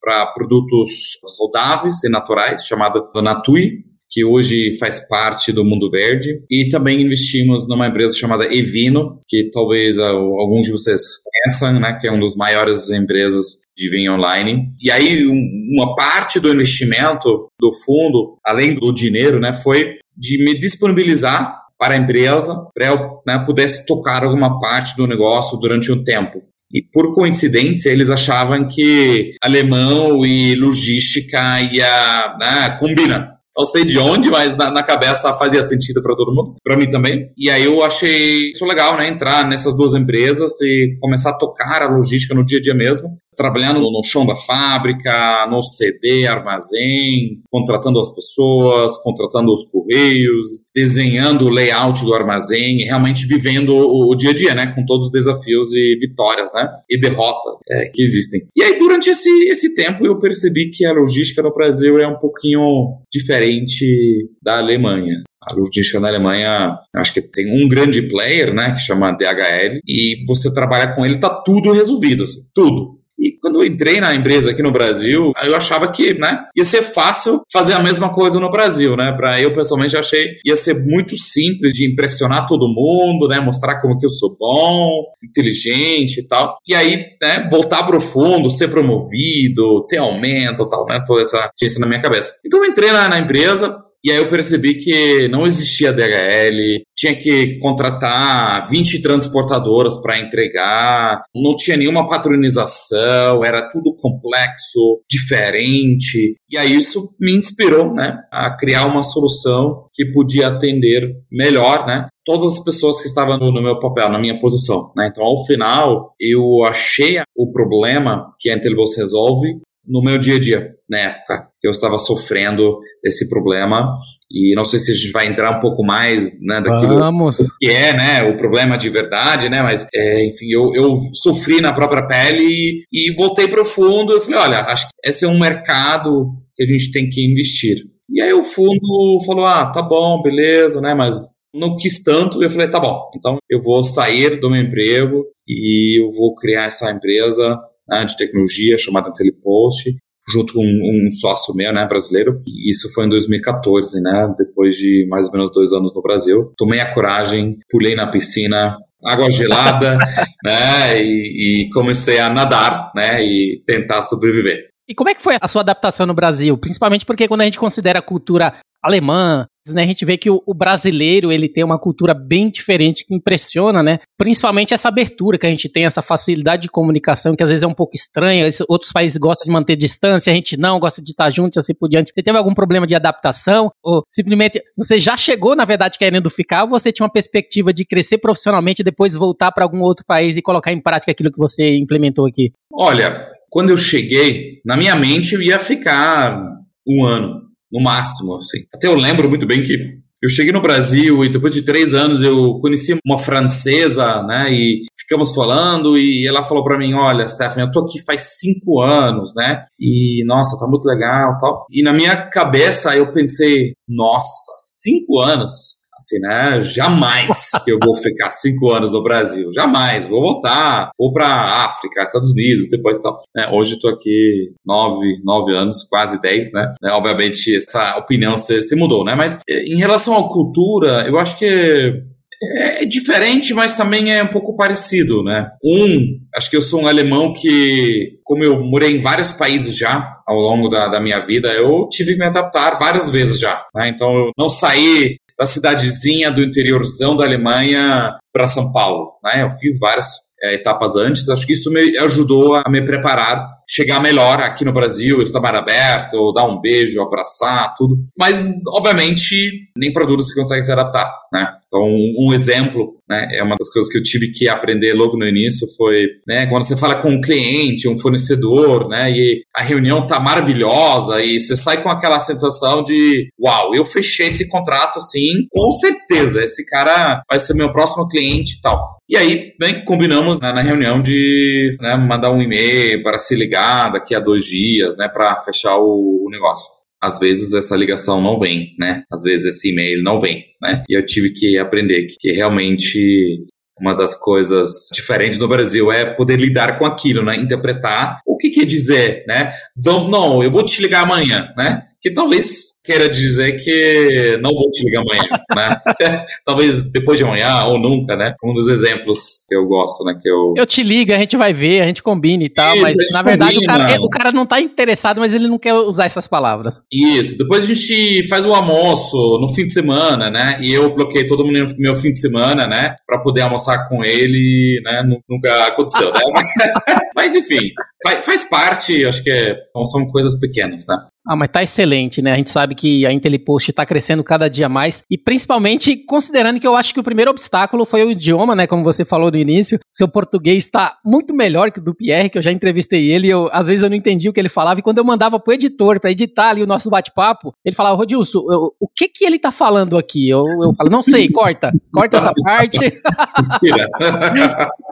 para 0.00 0.26
produtos 0.26 1.18
saudáveis 1.26 2.02
e 2.04 2.08
naturais, 2.08 2.66
chamado 2.66 3.08
Natui, 3.22 3.84
que 4.12 4.22
hoje 4.22 4.76
faz 4.78 5.00
parte 5.08 5.50
do 5.50 5.64
Mundo 5.64 5.90
Verde. 5.90 6.44
E 6.50 6.68
também 6.68 7.00
investimos 7.00 7.66
numa 7.66 7.86
empresa 7.86 8.14
chamada 8.14 8.44
Evino, 8.44 9.18
que 9.26 9.50
talvez 9.50 9.98
alguns 9.98 10.66
de 10.66 10.72
vocês 10.72 11.00
conheçam, 11.24 11.80
né, 11.80 11.96
que 11.98 12.06
é 12.06 12.10
uma 12.10 12.20
das 12.20 12.36
maiores 12.36 12.90
empresas 12.90 13.62
de 13.74 13.88
vinho 13.88 14.12
online. 14.12 14.70
E 14.80 14.90
aí, 14.90 15.26
um, 15.26 15.50
uma 15.74 15.96
parte 15.96 16.38
do 16.38 16.52
investimento 16.52 17.48
do 17.58 17.72
fundo, 17.86 18.36
além 18.44 18.74
do 18.74 18.92
dinheiro, 18.92 19.40
né, 19.40 19.54
foi 19.54 19.96
de 20.16 20.42
me 20.44 20.58
disponibilizar 20.58 21.62
para 21.78 21.94
a 21.94 21.96
empresa, 21.96 22.54
para 22.74 22.86
eu 22.86 23.22
né, 23.26 23.38
pudesse 23.44 23.84
tocar 23.86 24.22
alguma 24.22 24.60
parte 24.60 24.96
do 24.96 25.06
negócio 25.06 25.58
durante 25.58 25.90
um 25.90 26.04
tempo. 26.04 26.40
E 26.72 26.80
por 26.80 27.14
coincidência, 27.14 27.90
eles 27.90 28.10
achavam 28.10 28.66
que 28.66 29.32
alemão 29.42 30.24
e 30.24 30.54
logística 30.54 31.60
ia 31.60 32.36
né, 32.38 32.76
combina. 32.78 33.32
Não 33.54 33.66
sei 33.66 33.84
de 33.84 33.98
onde, 33.98 34.30
mas 34.30 34.56
na, 34.56 34.70
na 34.70 34.82
cabeça 34.82 35.34
fazia 35.34 35.62
sentido 35.62 36.02
para 36.02 36.16
todo 36.16 36.34
mundo, 36.34 36.54
para 36.64 36.76
mim 36.76 36.88
também. 36.88 37.30
E 37.36 37.50
aí 37.50 37.64
eu 37.64 37.84
achei 37.84 38.50
isso 38.50 38.64
legal, 38.64 38.96
né? 38.96 39.06
Entrar 39.08 39.46
nessas 39.46 39.76
duas 39.76 39.94
empresas 39.94 40.52
e 40.62 40.96
começar 40.98 41.30
a 41.30 41.36
tocar 41.36 41.82
a 41.82 41.88
logística 41.88 42.34
no 42.34 42.44
dia 42.44 42.56
a 42.58 42.62
dia 42.62 42.74
mesmo 42.74 43.10
trabalhando 43.36 43.80
no 43.80 44.02
chão 44.04 44.26
da 44.26 44.36
fábrica, 44.36 45.46
no 45.48 45.62
CD, 45.62 46.26
armazém, 46.26 47.40
contratando 47.50 48.00
as 48.00 48.14
pessoas, 48.14 48.96
contratando 49.02 49.52
os 49.52 49.64
correios, 49.66 50.46
desenhando 50.74 51.46
o 51.46 51.50
layout 51.50 52.04
do 52.04 52.14
armazém 52.14 52.78
realmente 52.84 53.26
vivendo 53.26 53.74
o, 53.74 54.14
dia 54.14 54.30
a 54.30 54.34
dia, 54.34 54.54
né, 54.54 54.66
com 54.74 54.84
todos 54.84 55.06
os 55.06 55.12
desafios 55.12 55.72
e 55.74 55.96
vitórias, 56.00 56.52
né, 56.54 56.68
e 56.88 56.98
derrotas 56.98 57.56
é, 57.70 57.88
que 57.88 58.02
existem. 58.02 58.42
E 58.56 58.62
aí 58.62 58.78
durante 58.78 59.10
esse, 59.10 59.30
esse 59.48 59.74
tempo 59.74 60.04
eu 60.04 60.18
percebi 60.18 60.70
que 60.70 60.84
a 60.84 60.92
logística 60.92 61.42
no 61.42 61.52
Brasil 61.52 61.98
é 61.98 62.06
um 62.06 62.18
pouquinho 62.18 62.98
diferente 63.10 64.28
da 64.42 64.58
Alemanha. 64.58 65.22
A 65.44 65.54
logística 65.54 65.98
na 65.98 66.08
Alemanha, 66.08 66.78
acho 66.94 67.14
que 67.14 67.20
tem 67.20 67.46
um 67.50 67.66
grande 67.66 68.02
player, 68.02 68.54
né, 68.54 68.72
que 68.72 68.80
chama 68.80 69.10
DHL, 69.12 69.80
e 69.86 70.24
você 70.26 70.52
trabalha 70.52 70.94
com 70.94 71.04
ele, 71.04 71.18
tá 71.18 71.30
tudo 71.44 71.72
resolvido, 71.72 72.24
assim, 72.24 72.42
tudo. 72.54 73.01
E 73.22 73.38
quando 73.40 73.62
eu 73.62 73.64
entrei 73.64 74.00
na 74.00 74.12
empresa 74.14 74.50
aqui 74.50 74.62
no 74.62 74.72
Brasil, 74.72 75.32
eu 75.44 75.54
achava 75.54 75.90
que, 75.92 76.12
né, 76.14 76.40
ia 76.56 76.64
ser 76.64 76.82
fácil 76.82 77.42
fazer 77.52 77.74
a 77.74 77.82
mesma 77.82 78.12
coisa 78.12 78.40
no 78.40 78.50
Brasil, 78.50 78.96
né? 78.96 79.12
Para 79.12 79.40
eu 79.40 79.54
pessoalmente 79.54 79.96
achei 79.96 80.32
ia 80.44 80.56
ser 80.56 80.74
muito 80.74 81.16
simples 81.16 81.72
de 81.72 81.88
impressionar 81.88 82.46
todo 82.46 82.68
mundo, 82.68 83.28
né, 83.28 83.38
mostrar 83.38 83.80
como 83.80 83.96
que 83.96 84.04
eu 84.04 84.10
sou 84.10 84.36
bom, 84.36 85.04
inteligente 85.22 86.18
e 86.18 86.26
tal. 86.26 86.56
E 86.66 86.74
aí, 86.74 86.96
né, 87.22 87.48
voltar 87.48 87.84
pro 87.84 88.00
fundo, 88.00 88.50
ser 88.50 88.66
promovido, 88.68 89.86
ter 89.86 89.98
aumento, 89.98 90.68
tal, 90.68 90.84
né, 90.86 91.00
toda 91.06 91.22
essa 91.22 91.48
isso 91.62 91.78
na 91.78 91.86
minha 91.86 92.02
cabeça. 92.02 92.34
Então 92.44 92.64
eu 92.64 92.70
entrei 92.70 92.90
na 92.90 93.18
empresa, 93.18 93.78
e 94.04 94.10
aí 94.10 94.18
eu 94.18 94.26
percebi 94.26 94.74
que 94.74 95.28
não 95.28 95.46
existia 95.46 95.92
DHL, 95.92 96.82
tinha 97.02 97.16
que 97.16 97.58
contratar 97.58 98.68
20 98.70 99.02
transportadoras 99.02 100.00
para 100.00 100.20
entregar, 100.20 101.20
não 101.34 101.56
tinha 101.56 101.76
nenhuma 101.76 102.08
patronização, 102.08 103.44
era 103.44 103.68
tudo 103.68 103.96
complexo, 103.96 105.02
diferente. 105.10 106.36
E 106.48 106.56
aí 106.56 106.76
isso 106.76 107.12
me 107.18 107.34
inspirou, 107.34 107.92
né, 107.92 108.18
a 108.30 108.56
criar 108.56 108.86
uma 108.86 109.02
solução 109.02 109.84
que 109.92 110.12
podia 110.12 110.46
atender 110.46 111.12
melhor, 111.30 111.86
né, 111.86 112.06
todas 112.24 112.52
as 112.52 112.64
pessoas 112.64 113.00
que 113.00 113.08
estavam 113.08 113.36
no, 113.36 113.60
meu 113.60 113.80
papel, 113.80 114.08
na 114.08 114.18
minha 114.18 114.38
posição, 114.38 114.92
né? 114.96 115.08
Então, 115.10 115.24
ao 115.24 115.44
final, 115.44 116.14
eu 116.20 116.64
achei 116.64 117.20
o 117.36 117.50
problema 117.50 118.32
que 118.38 118.48
a 118.48 118.54
Intelibus 118.54 118.96
resolve 118.96 119.58
no 119.84 120.00
meu 120.00 120.18
dia 120.18 120.36
a 120.36 120.38
dia, 120.38 120.70
na 120.88 120.98
época 120.98 121.51
que 121.62 121.68
eu 121.68 121.70
estava 121.70 121.96
sofrendo 121.96 122.80
esse 123.04 123.28
problema. 123.28 123.96
E 124.28 124.52
não 124.56 124.64
sei 124.64 124.80
se 124.80 124.90
a 124.90 124.94
gente 124.94 125.12
vai 125.12 125.28
entrar 125.28 125.56
um 125.56 125.60
pouco 125.60 125.84
mais 125.84 126.28
né, 126.40 126.60
daquilo 126.60 126.98
Vamos. 126.98 127.36
que 127.60 127.70
é 127.70 127.96
né, 127.96 128.22
o 128.24 128.36
problema 128.36 128.76
de 128.76 128.90
verdade, 128.90 129.48
né? 129.48 129.62
Mas, 129.62 129.86
é, 129.94 130.26
enfim, 130.26 130.46
eu, 130.50 130.74
eu 130.74 130.98
sofri 131.14 131.60
na 131.60 131.72
própria 131.72 132.04
pele 132.04 132.42
e, 132.42 132.84
e 132.92 133.14
voltei 133.14 133.46
para 133.46 133.62
o 133.62 133.64
fundo. 133.64 134.12
Eu 134.12 134.20
falei: 134.20 134.40
olha, 134.40 134.60
acho 134.62 134.88
que 134.88 135.08
esse 135.08 135.24
é 135.24 135.28
um 135.28 135.38
mercado 135.38 136.32
que 136.56 136.64
a 136.64 136.66
gente 136.66 136.90
tem 136.90 137.08
que 137.08 137.24
investir. 137.24 137.76
E 138.10 138.20
aí 138.20 138.32
o 138.32 138.42
fundo 138.42 139.24
falou: 139.24 139.46
ah, 139.46 139.66
tá 139.66 139.82
bom, 139.82 140.20
beleza, 140.20 140.80
né? 140.80 140.96
Mas 140.96 141.14
não 141.54 141.76
quis 141.76 142.02
tanto. 142.02 142.42
Eu 142.42 142.50
falei: 142.50 142.68
tá 142.68 142.80
bom, 142.80 143.08
então 143.14 143.36
eu 143.48 143.62
vou 143.62 143.84
sair 143.84 144.40
do 144.40 144.50
meu 144.50 144.60
emprego 144.60 145.24
e 145.46 146.02
eu 146.02 146.10
vou 146.10 146.34
criar 146.34 146.64
essa 146.64 146.90
empresa 146.90 147.56
né, 147.88 148.04
de 148.04 148.16
tecnologia 148.16 148.76
chamada 148.76 149.12
Telepost, 149.12 149.94
junto 150.28 150.54
com 150.54 150.64
um, 150.64 151.10
sócio 151.10 151.54
meu, 151.54 151.72
né, 151.72 151.86
brasileiro. 151.86 152.40
E 152.46 152.70
isso 152.70 152.92
foi 152.92 153.06
em 153.06 153.08
2014, 153.08 154.00
né, 154.00 154.32
depois 154.38 154.76
de 154.76 155.06
mais 155.08 155.26
ou 155.26 155.32
menos 155.32 155.52
dois 155.52 155.72
anos 155.72 155.94
no 155.94 156.02
Brasil. 156.02 156.52
Tomei 156.56 156.80
a 156.80 156.92
coragem, 156.92 157.58
pulei 157.70 157.94
na 157.94 158.06
piscina, 158.06 158.76
água 159.04 159.30
gelada, 159.30 159.98
né, 160.44 161.02
e, 161.02 161.64
e 161.66 161.70
comecei 161.70 162.18
a 162.18 162.30
nadar, 162.30 162.92
né, 162.94 163.24
e 163.24 163.62
tentar 163.66 164.02
sobreviver. 164.04 164.68
E 164.88 164.94
como 164.94 165.10
é 165.10 165.14
que 165.14 165.22
foi 165.22 165.36
a 165.40 165.48
sua 165.48 165.62
adaptação 165.62 166.06
no 166.06 166.14
Brasil? 166.14 166.56
Principalmente 166.58 167.06
porque 167.06 167.28
quando 167.28 167.42
a 167.42 167.44
gente 167.44 167.58
considera 167.58 168.00
a 168.00 168.02
cultura 168.02 168.54
alemã, 168.82 169.46
né, 169.70 169.82
a 169.82 169.86
gente 169.86 170.04
vê 170.04 170.18
que 170.18 170.28
o, 170.28 170.42
o, 170.44 170.52
brasileiro 170.52 171.30
ele 171.30 171.48
tem 171.48 171.62
uma 171.62 171.78
cultura 171.78 172.12
bem 172.12 172.50
diferente 172.50 173.04
que 173.06 173.14
impressiona, 173.14 173.82
né? 173.82 174.00
Principalmente 174.18 174.74
essa 174.74 174.88
abertura 174.88 175.38
que 175.38 175.46
a 175.46 175.50
gente 175.50 175.68
tem, 175.68 175.84
essa 175.84 176.02
facilidade 176.02 176.62
de 176.62 176.68
comunicação 176.68 177.36
que 177.36 177.42
às 177.42 177.48
vezes 177.48 177.62
é 177.62 177.66
um 177.66 177.74
pouco 177.74 177.94
estranha. 177.94 178.48
Outros 178.68 178.90
países 178.90 179.16
gostam 179.16 179.46
de 179.46 179.52
manter 179.52 179.76
distância, 179.76 180.32
a 180.32 180.34
gente 180.34 180.56
não 180.56 180.80
gosta 180.80 181.00
de 181.00 181.10
estar 181.10 181.30
junto, 181.30 181.60
assim 181.60 181.74
por 181.74 181.88
diante. 181.88 182.12
Você 182.12 182.22
teve 182.22 182.36
algum 182.36 182.54
problema 182.54 182.86
de 182.86 182.94
adaptação? 182.96 183.70
Ou 183.82 184.02
simplesmente 184.08 184.60
você 184.76 184.98
já 184.98 185.16
chegou, 185.16 185.54
na 185.54 185.64
verdade, 185.64 185.96
querendo 185.96 186.28
ficar? 186.28 186.64
Ou 186.64 186.70
você 186.70 186.90
tinha 186.90 187.04
uma 187.04 187.12
perspectiva 187.12 187.72
de 187.72 187.84
crescer 187.84 188.18
profissionalmente 188.18 188.80
e 188.80 188.84
depois 188.84 189.14
voltar 189.14 189.52
para 189.52 189.64
algum 189.64 189.80
outro 189.82 190.04
país 190.04 190.36
e 190.36 190.42
colocar 190.42 190.72
em 190.72 190.80
prática 190.80 191.12
aquilo 191.12 191.30
que 191.30 191.38
você 191.38 191.76
implementou 191.76 192.26
aqui? 192.26 192.52
Olha, 192.72 193.28
quando 193.48 193.70
eu 193.70 193.76
cheguei, 193.76 194.60
na 194.64 194.76
minha 194.76 194.96
mente 194.96 195.34
eu 195.34 195.42
ia 195.42 195.58
ficar 195.58 196.42
um 196.88 197.04
ano 197.04 197.51
no 197.72 197.82
máximo, 197.82 198.36
assim. 198.36 198.64
Até 198.74 198.86
eu 198.86 198.94
lembro 198.94 199.28
muito 199.28 199.46
bem 199.46 199.62
que 199.62 200.02
eu 200.22 200.30
cheguei 200.30 200.52
no 200.52 200.62
Brasil 200.62 201.24
e 201.24 201.32
depois 201.32 201.52
de 201.52 201.62
três 201.62 201.94
anos 201.94 202.22
eu 202.22 202.60
conheci 202.60 202.96
uma 203.04 203.18
francesa, 203.18 204.22
né? 204.22 204.52
E 204.52 204.82
ficamos 204.96 205.34
falando 205.34 205.98
e 205.98 206.24
ela 206.28 206.44
falou 206.44 206.62
para 206.62 206.78
mim, 206.78 206.94
olha, 206.94 207.26
Stephanie, 207.26 207.66
eu 207.66 207.72
tô 207.72 207.80
aqui 207.80 208.00
faz 208.04 208.38
cinco 208.38 208.80
anos, 208.80 209.32
né? 209.34 209.64
E 209.80 210.24
nossa, 210.24 210.56
tá 210.58 210.68
muito 210.68 210.86
legal, 210.86 211.36
tal. 211.38 211.66
E 211.72 211.82
na 211.82 211.92
minha 211.92 212.28
cabeça 212.30 212.96
eu 212.96 213.12
pensei, 213.12 213.72
nossa, 213.88 214.52
cinco 214.58 215.18
anos 215.18 215.81
assim, 216.02 216.18
né? 216.18 216.60
Jamais 216.60 217.50
que 217.64 217.72
eu 217.72 217.78
vou 217.82 217.94
ficar 217.96 218.30
cinco 218.30 218.70
anos 218.70 218.92
no 218.92 219.02
Brasil. 219.02 219.50
Jamais. 219.52 220.06
Vou 220.06 220.20
voltar. 220.20 220.90
Vou 220.98 221.12
para 221.12 221.26
África, 221.64 222.02
Estados 222.02 222.32
Unidos, 222.32 222.68
depois 222.70 222.98
tal. 222.98 223.22
É, 223.36 223.50
hoje 223.50 223.74
estou 223.74 223.90
aqui 223.90 224.52
nove, 224.66 225.20
nove 225.24 225.54
anos, 225.54 225.84
quase 225.84 226.20
dez, 226.20 226.52
né? 226.52 226.74
É, 226.84 226.90
obviamente 226.90 227.56
essa 227.56 227.96
opinião 227.96 228.36
se, 228.36 228.62
se 228.62 228.76
mudou, 228.76 229.04
né? 229.04 229.14
Mas 229.14 229.38
é, 229.48 229.64
em 229.64 229.78
relação 229.78 230.16
à 230.16 230.28
cultura, 230.28 231.06
eu 231.06 231.18
acho 231.18 231.38
que 231.38 232.02
é 232.44 232.84
diferente, 232.84 233.54
mas 233.54 233.76
também 233.76 234.12
é 234.12 234.22
um 234.22 234.28
pouco 234.28 234.56
parecido, 234.56 235.22
né? 235.22 235.50
Um, 235.64 236.18
acho 236.34 236.50
que 236.50 236.56
eu 236.56 236.62
sou 236.62 236.82
um 236.82 236.88
alemão 236.88 237.32
que, 237.32 238.18
como 238.24 238.42
eu 238.42 238.60
morei 238.64 238.96
em 238.96 239.00
vários 239.00 239.32
países 239.32 239.76
já 239.76 240.12
ao 240.26 240.36
longo 240.36 240.68
da, 240.68 240.88
da 240.88 241.00
minha 241.00 241.20
vida, 241.20 241.52
eu 241.52 241.88
tive 241.88 242.12
que 242.12 242.18
me 242.18 242.26
adaptar 242.26 242.78
várias 242.78 243.08
vezes 243.08 243.38
já. 243.38 243.64
Né? 243.74 243.88
Então, 243.88 244.12
eu 244.14 244.30
não 244.36 244.48
saí 244.48 245.16
da 245.42 245.46
cidadezinha 245.46 246.30
do 246.30 246.40
interiorzão 246.40 247.16
da 247.16 247.24
Alemanha 247.24 248.16
para 248.32 248.46
São 248.46 248.70
Paulo. 248.70 249.12
Né? 249.24 249.42
Eu 249.42 249.50
fiz 249.58 249.76
várias 249.78 250.06
é, 250.40 250.54
etapas 250.54 250.94
antes, 250.96 251.28
acho 251.28 251.44
que 251.44 251.52
isso 251.52 251.70
me 251.70 251.98
ajudou 251.98 252.54
a 252.54 252.62
me 252.68 252.80
preparar 252.80 253.44
chegar 253.72 254.00
melhor 254.00 254.38
aqui 254.40 254.66
no 254.66 254.72
Brasil, 254.72 255.22
estar 255.22 255.40
mais 255.40 255.54
aberto, 255.54 256.32
dar 256.32 256.44
um 256.44 256.60
beijo, 256.60 257.00
abraçar, 257.00 257.72
tudo. 257.74 257.96
Mas, 258.18 258.44
obviamente, 258.68 259.34
nem 259.74 259.90
para 259.90 260.06
tudo 260.06 260.22
se 260.22 260.34
consegue 260.34 260.62
se 260.62 260.70
adaptar, 260.70 261.10
né? 261.32 261.48
Então, 261.66 261.88
um 262.18 262.34
exemplo, 262.34 262.96
né, 263.08 263.28
é 263.32 263.42
uma 263.42 263.56
das 263.58 263.72
coisas 263.72 263.90
que 263.90 263.96
eu 263.96 264.02
tive 264.02 264.30
que 264.30 264.46
aprender 264.46 264.92
logo 264.92 265.16
no 265.16 265.26
início 265.26 265.66
foi, 265.74 266.06
né, 266.28 266.44
quando 266.46 266.64
você 266.64 266.76
fala 266.76 266.96
com 266.96 267.08
um 267.08 267.20
cliente, 267.20 267.88
um 267.88 267.96
fornecedor, 267.96 268.88
né, 268.90 269.10
e 269.10 269.42
a 269.56 269.62
reunião 269.62 270.06
tá 270.06 270.20
maravilhosa 270.20 271.22
e 271.24 271.40
você 271.40 271.56
sai 271.56 271.82
com 271.82 271.88
aquela 271.88 272.20
sensação 272.20 272.82
de, 272.82 273.30
uau, 273.42 273.74
eu 273.74 273.86
fechei 273.86 274.26
esse 274.26 274.46
contrato 274.50 274.98
assim, 274.98 275.46
com 275.50 275.72
certeza, 275.72 276.44
esse 276.44 276.66
cara 276.66 277.22
vai 277.26 277.38
ser 277.38 277.54
meu 277.54 277.72
próximo 277.72 278.06
cliente 278.06 278.56
e 278.58 278.60
tal. 278.60 278.98
E 279.08 279.16
aí, 279.16 279.52
né, 279.58 279.82
combinamos 279.86 280.40
né, 280.40 280.52
na 280.52 280.60
reunião 280.60 281.00
de 281.00 281.74
né, 281.80 281.96
mandar 281.96 282.30
um 282.30 282.42
e-mail 282.42 283.02
para 283.02 283.16
se 283.16 283.34
ligar 283.34 283.61
daqui 283.90 284.14
a 284.14 284.20
dois 284.20 284.44
dias, 284.44 284.96
né, 284.96 285.08
para 285.08 285.36
fechar 285.36 285.76
o, 285.76 286.24
o 286.26 286.30
negócio 286.30 286.82
às 287.02 287.18
vezes 287.18 287.52
essa 287.52 287.76
ligação 287.76 288.20
não 288.20 288.38
vem, 288.38 288.76
né? 288.78 289.02
Às 289.12 289.24
vezes 289.24 289.56
esse 289.56 289.72
e-mail 289.72 290.04
não 290.04 290.20
vem, 290.20 290.44
né? 290.62 290.84
E 290.88 290.96
eu 290.96 291.04
tive 291.04 291.30
que 291.30 291.58
aprender 291.58 292.06
que 292.20 292.30
realmente 292.30 293.44
uma 293.80 293.92
das 293.92 294.14
coisas 294.14 294.88
diferentes 294.94 295.36
no 295.36 295.48
Brasil 295.48 295.90
é 295.90 296.04
poder 296.04 296.38
lidar 296.38 296.78
com 296.78 296.86
aquilo, 296.86 297.24
né? 297.24 297.36
Interpretar 297.36 298.20
o 298.24 298.36
que 298.36 298.50
quer 298.50 298.64
dizer, 298.64 299.24
né? 299.26 299.52
Vamos, 299.76 300.12
não, 300.12 300.44
eu 300.44 300.50
vou 300.52 300.64
te 300.64 300.80
ligar 300.80 301.02
amanhã, 301.02 301.52
né? 301.56 301.82
Que 302.02 302.12
talvez 302.12 302.72
queira 302.84 303.08
dizer 303.08 303.62
que 303.62 304.36
não 304.42 304.50
vou 304.50 304.68
te 304.70 304.84
ligar 304.84 305.02
amanhã, 305.02 305.22
né? 305.54 306.26
Talvez 306.44 306.90
depois 306.90 307.18
de 307.18 307.24
amanhã 307.24 307.64
ou 307.64 307.78
nunca, 307.78 308.16
né? 308.16 308.34
Um 308.42 308.52
dos 308.52 308.68
exemplos 308.68 309.42
que 309.48 309.54
eu 309.54 309.66
gosto, 309.66 310.04
né? 310.04 310.18
Que 310.20 310.28
eu... 310.28 310.54
eu 310.56 310.66
te 310.66 310.82
ligo, 310.82 311.12
a 311.12 311.18
gente 311.18 311.36
vai 311.36 311.52
ver, 311.52 311.80
a 311.80 311.86
gente 311.86 312.02
combina 312.02 312.42
e 312.42 312.48
tal, 312.48 312.74
Isso, 312.74 312.82
mas 312.82 312.96
na 313.12 313.22
verdade 313.22 313.56
o 313.56 313.62
cara, 313.62 314.00
o 314.00 314.08
cara, 314.08 314.32
não 314.32 314.44
tá 314.44 314.60
interessado, 314.60 315.20
mas 315.20 315.32
ele 315.32 315.46
não 315.46 315.58
quer 315.58 315.74
usar 315.74 316.04
essas 316.04 316.26
palavras. 316.26 316.82
Isso, 316.92 317.38
depois 317.38 317.64
a 317.64 317.72
gente 317.72 318.26
faz 318.28 318.44
o 318.44 318.52
almoço 318.52 319.38
no 319.40 319.48
fim 319.54 319.66
de 319.66 319.72
semana, 319.72 320.30
né? 320.30 320.58
E 320.60 320.72
eu 320.72 320.92
bloqueei 320.92 321.26
todo 321.26 321.44
mundo 321.44 321.58
no 321.58 321.74
meu 321.78 321.94
fim 321.94 322.10
de 322.10 322.18
semana, 322.18 322.66
né? 322.66 322.96
Pra 323.06 323.20
poder 323.20 323.42
almoçar 323.42 323.88
com 323.88 324.04
ele, 324.04 324.80
né? 324.84 325.02
Nunca 325.28 325.66
aconteceu, 325.66 326.12
né? 326.12 326.20
mas 327.14 327.36
enfim, 327.36 327.70
faz, 328.02 328.24
faz 328.24 328.44
parte, 328.44 329.04
acho 329.04 329.22
que 329.22 329.30
é, 329.30 329.56
são 329.84 330.04
coisas 330.06 330.38
pequenas, 330.38 330.84
né? 330.88 330.96
Ah, 331.26 331.36
mas 331.36 331.50
tá 331.52 331.62
excelente, 331.62 332.20
né? 332.20 332.32
A 332.32 332.36
gente 332.36 332.50
sabe 332.50 332.74
que 332.74 333.06
a 333.06 333.12
IntelliPost 333.12 333.70
está 333.70 333.86
crescendo 333.86 334.24
cada 334.24 334.50
dia 334.50 334.68
mais 334.68 335.04
e 335.08 335.16
principalmente 335.16 335.96
considerando 335.96 336.58
que 336.58 336.66
eu 336.66 336.74
acho 336.74 336.92
que 336.92 336.98
o 336.98 337.02
primeiro 337.02 337.30
obstáculo 337.30 337.86
foi 337.86 338.04
o 338.04 338.10
idioma, 338.10 338.56
né? 338.56 338.66
Como 338.66 338.82
você 338.82 339.04
falou 339.04 339.30
no 339.30 339.36
início, 339.36 339.78
seu 339.88 340.08
português 340.08 340.64
está 340.64 340.98
muito 341.04 341.32
melhor 341.32 341.70
que 341.70 341.78
o 341.78 341.82
do 341.82 341.94
Pierre, 341.94 342.28
que 342.28 342.38
eu 342.38 342.42
já 342.42 342.50
entrevistei 342.50 343.12
ele. 343.12 343.28
Eu, 343.28 343.48
às 343.52 343.68
vezes 343.68 343.84
eu 343.84 343.88
não 343.88 343.96
entendi 343.96 344.28
o 344.28 344.32
que 344.32 344.40
ele 344.40 344.48
falava 344.48 344.80
e 344.80 344.82
quando 344.82 344.98
eu 344.98 345.04
mandava 345.04 345.38
pro 345.38 345.54
editor 345.54 346.00
para 346.00 346.10
editar 346.10 346.50
ali 346.50 346.62
o 346.62 346.66
nosso 346.66 346.90
bate-papo, 346.90 347.54
ele 347.64 347.76
falava, 347.76 347.96
Rodilson, 347.96 348.40
eu, 348.50 348.74
o 348.80 348.88
que 348.88 349.08
que 349.08 349.24
ele 349.24 349.38
tá 349.38 349.52
falando 349.52 349.96
aqui? 349.96 350.28
Eu, 350.28 350.42
eu 350.42 350.72
falo, 350.76 350.90
não 350.90 351.04
sei, 351.04 351.30
corta, 351.30 351.72
corta 351.92 352.16
essa 352.16 352.32
parte. 352.42 352.78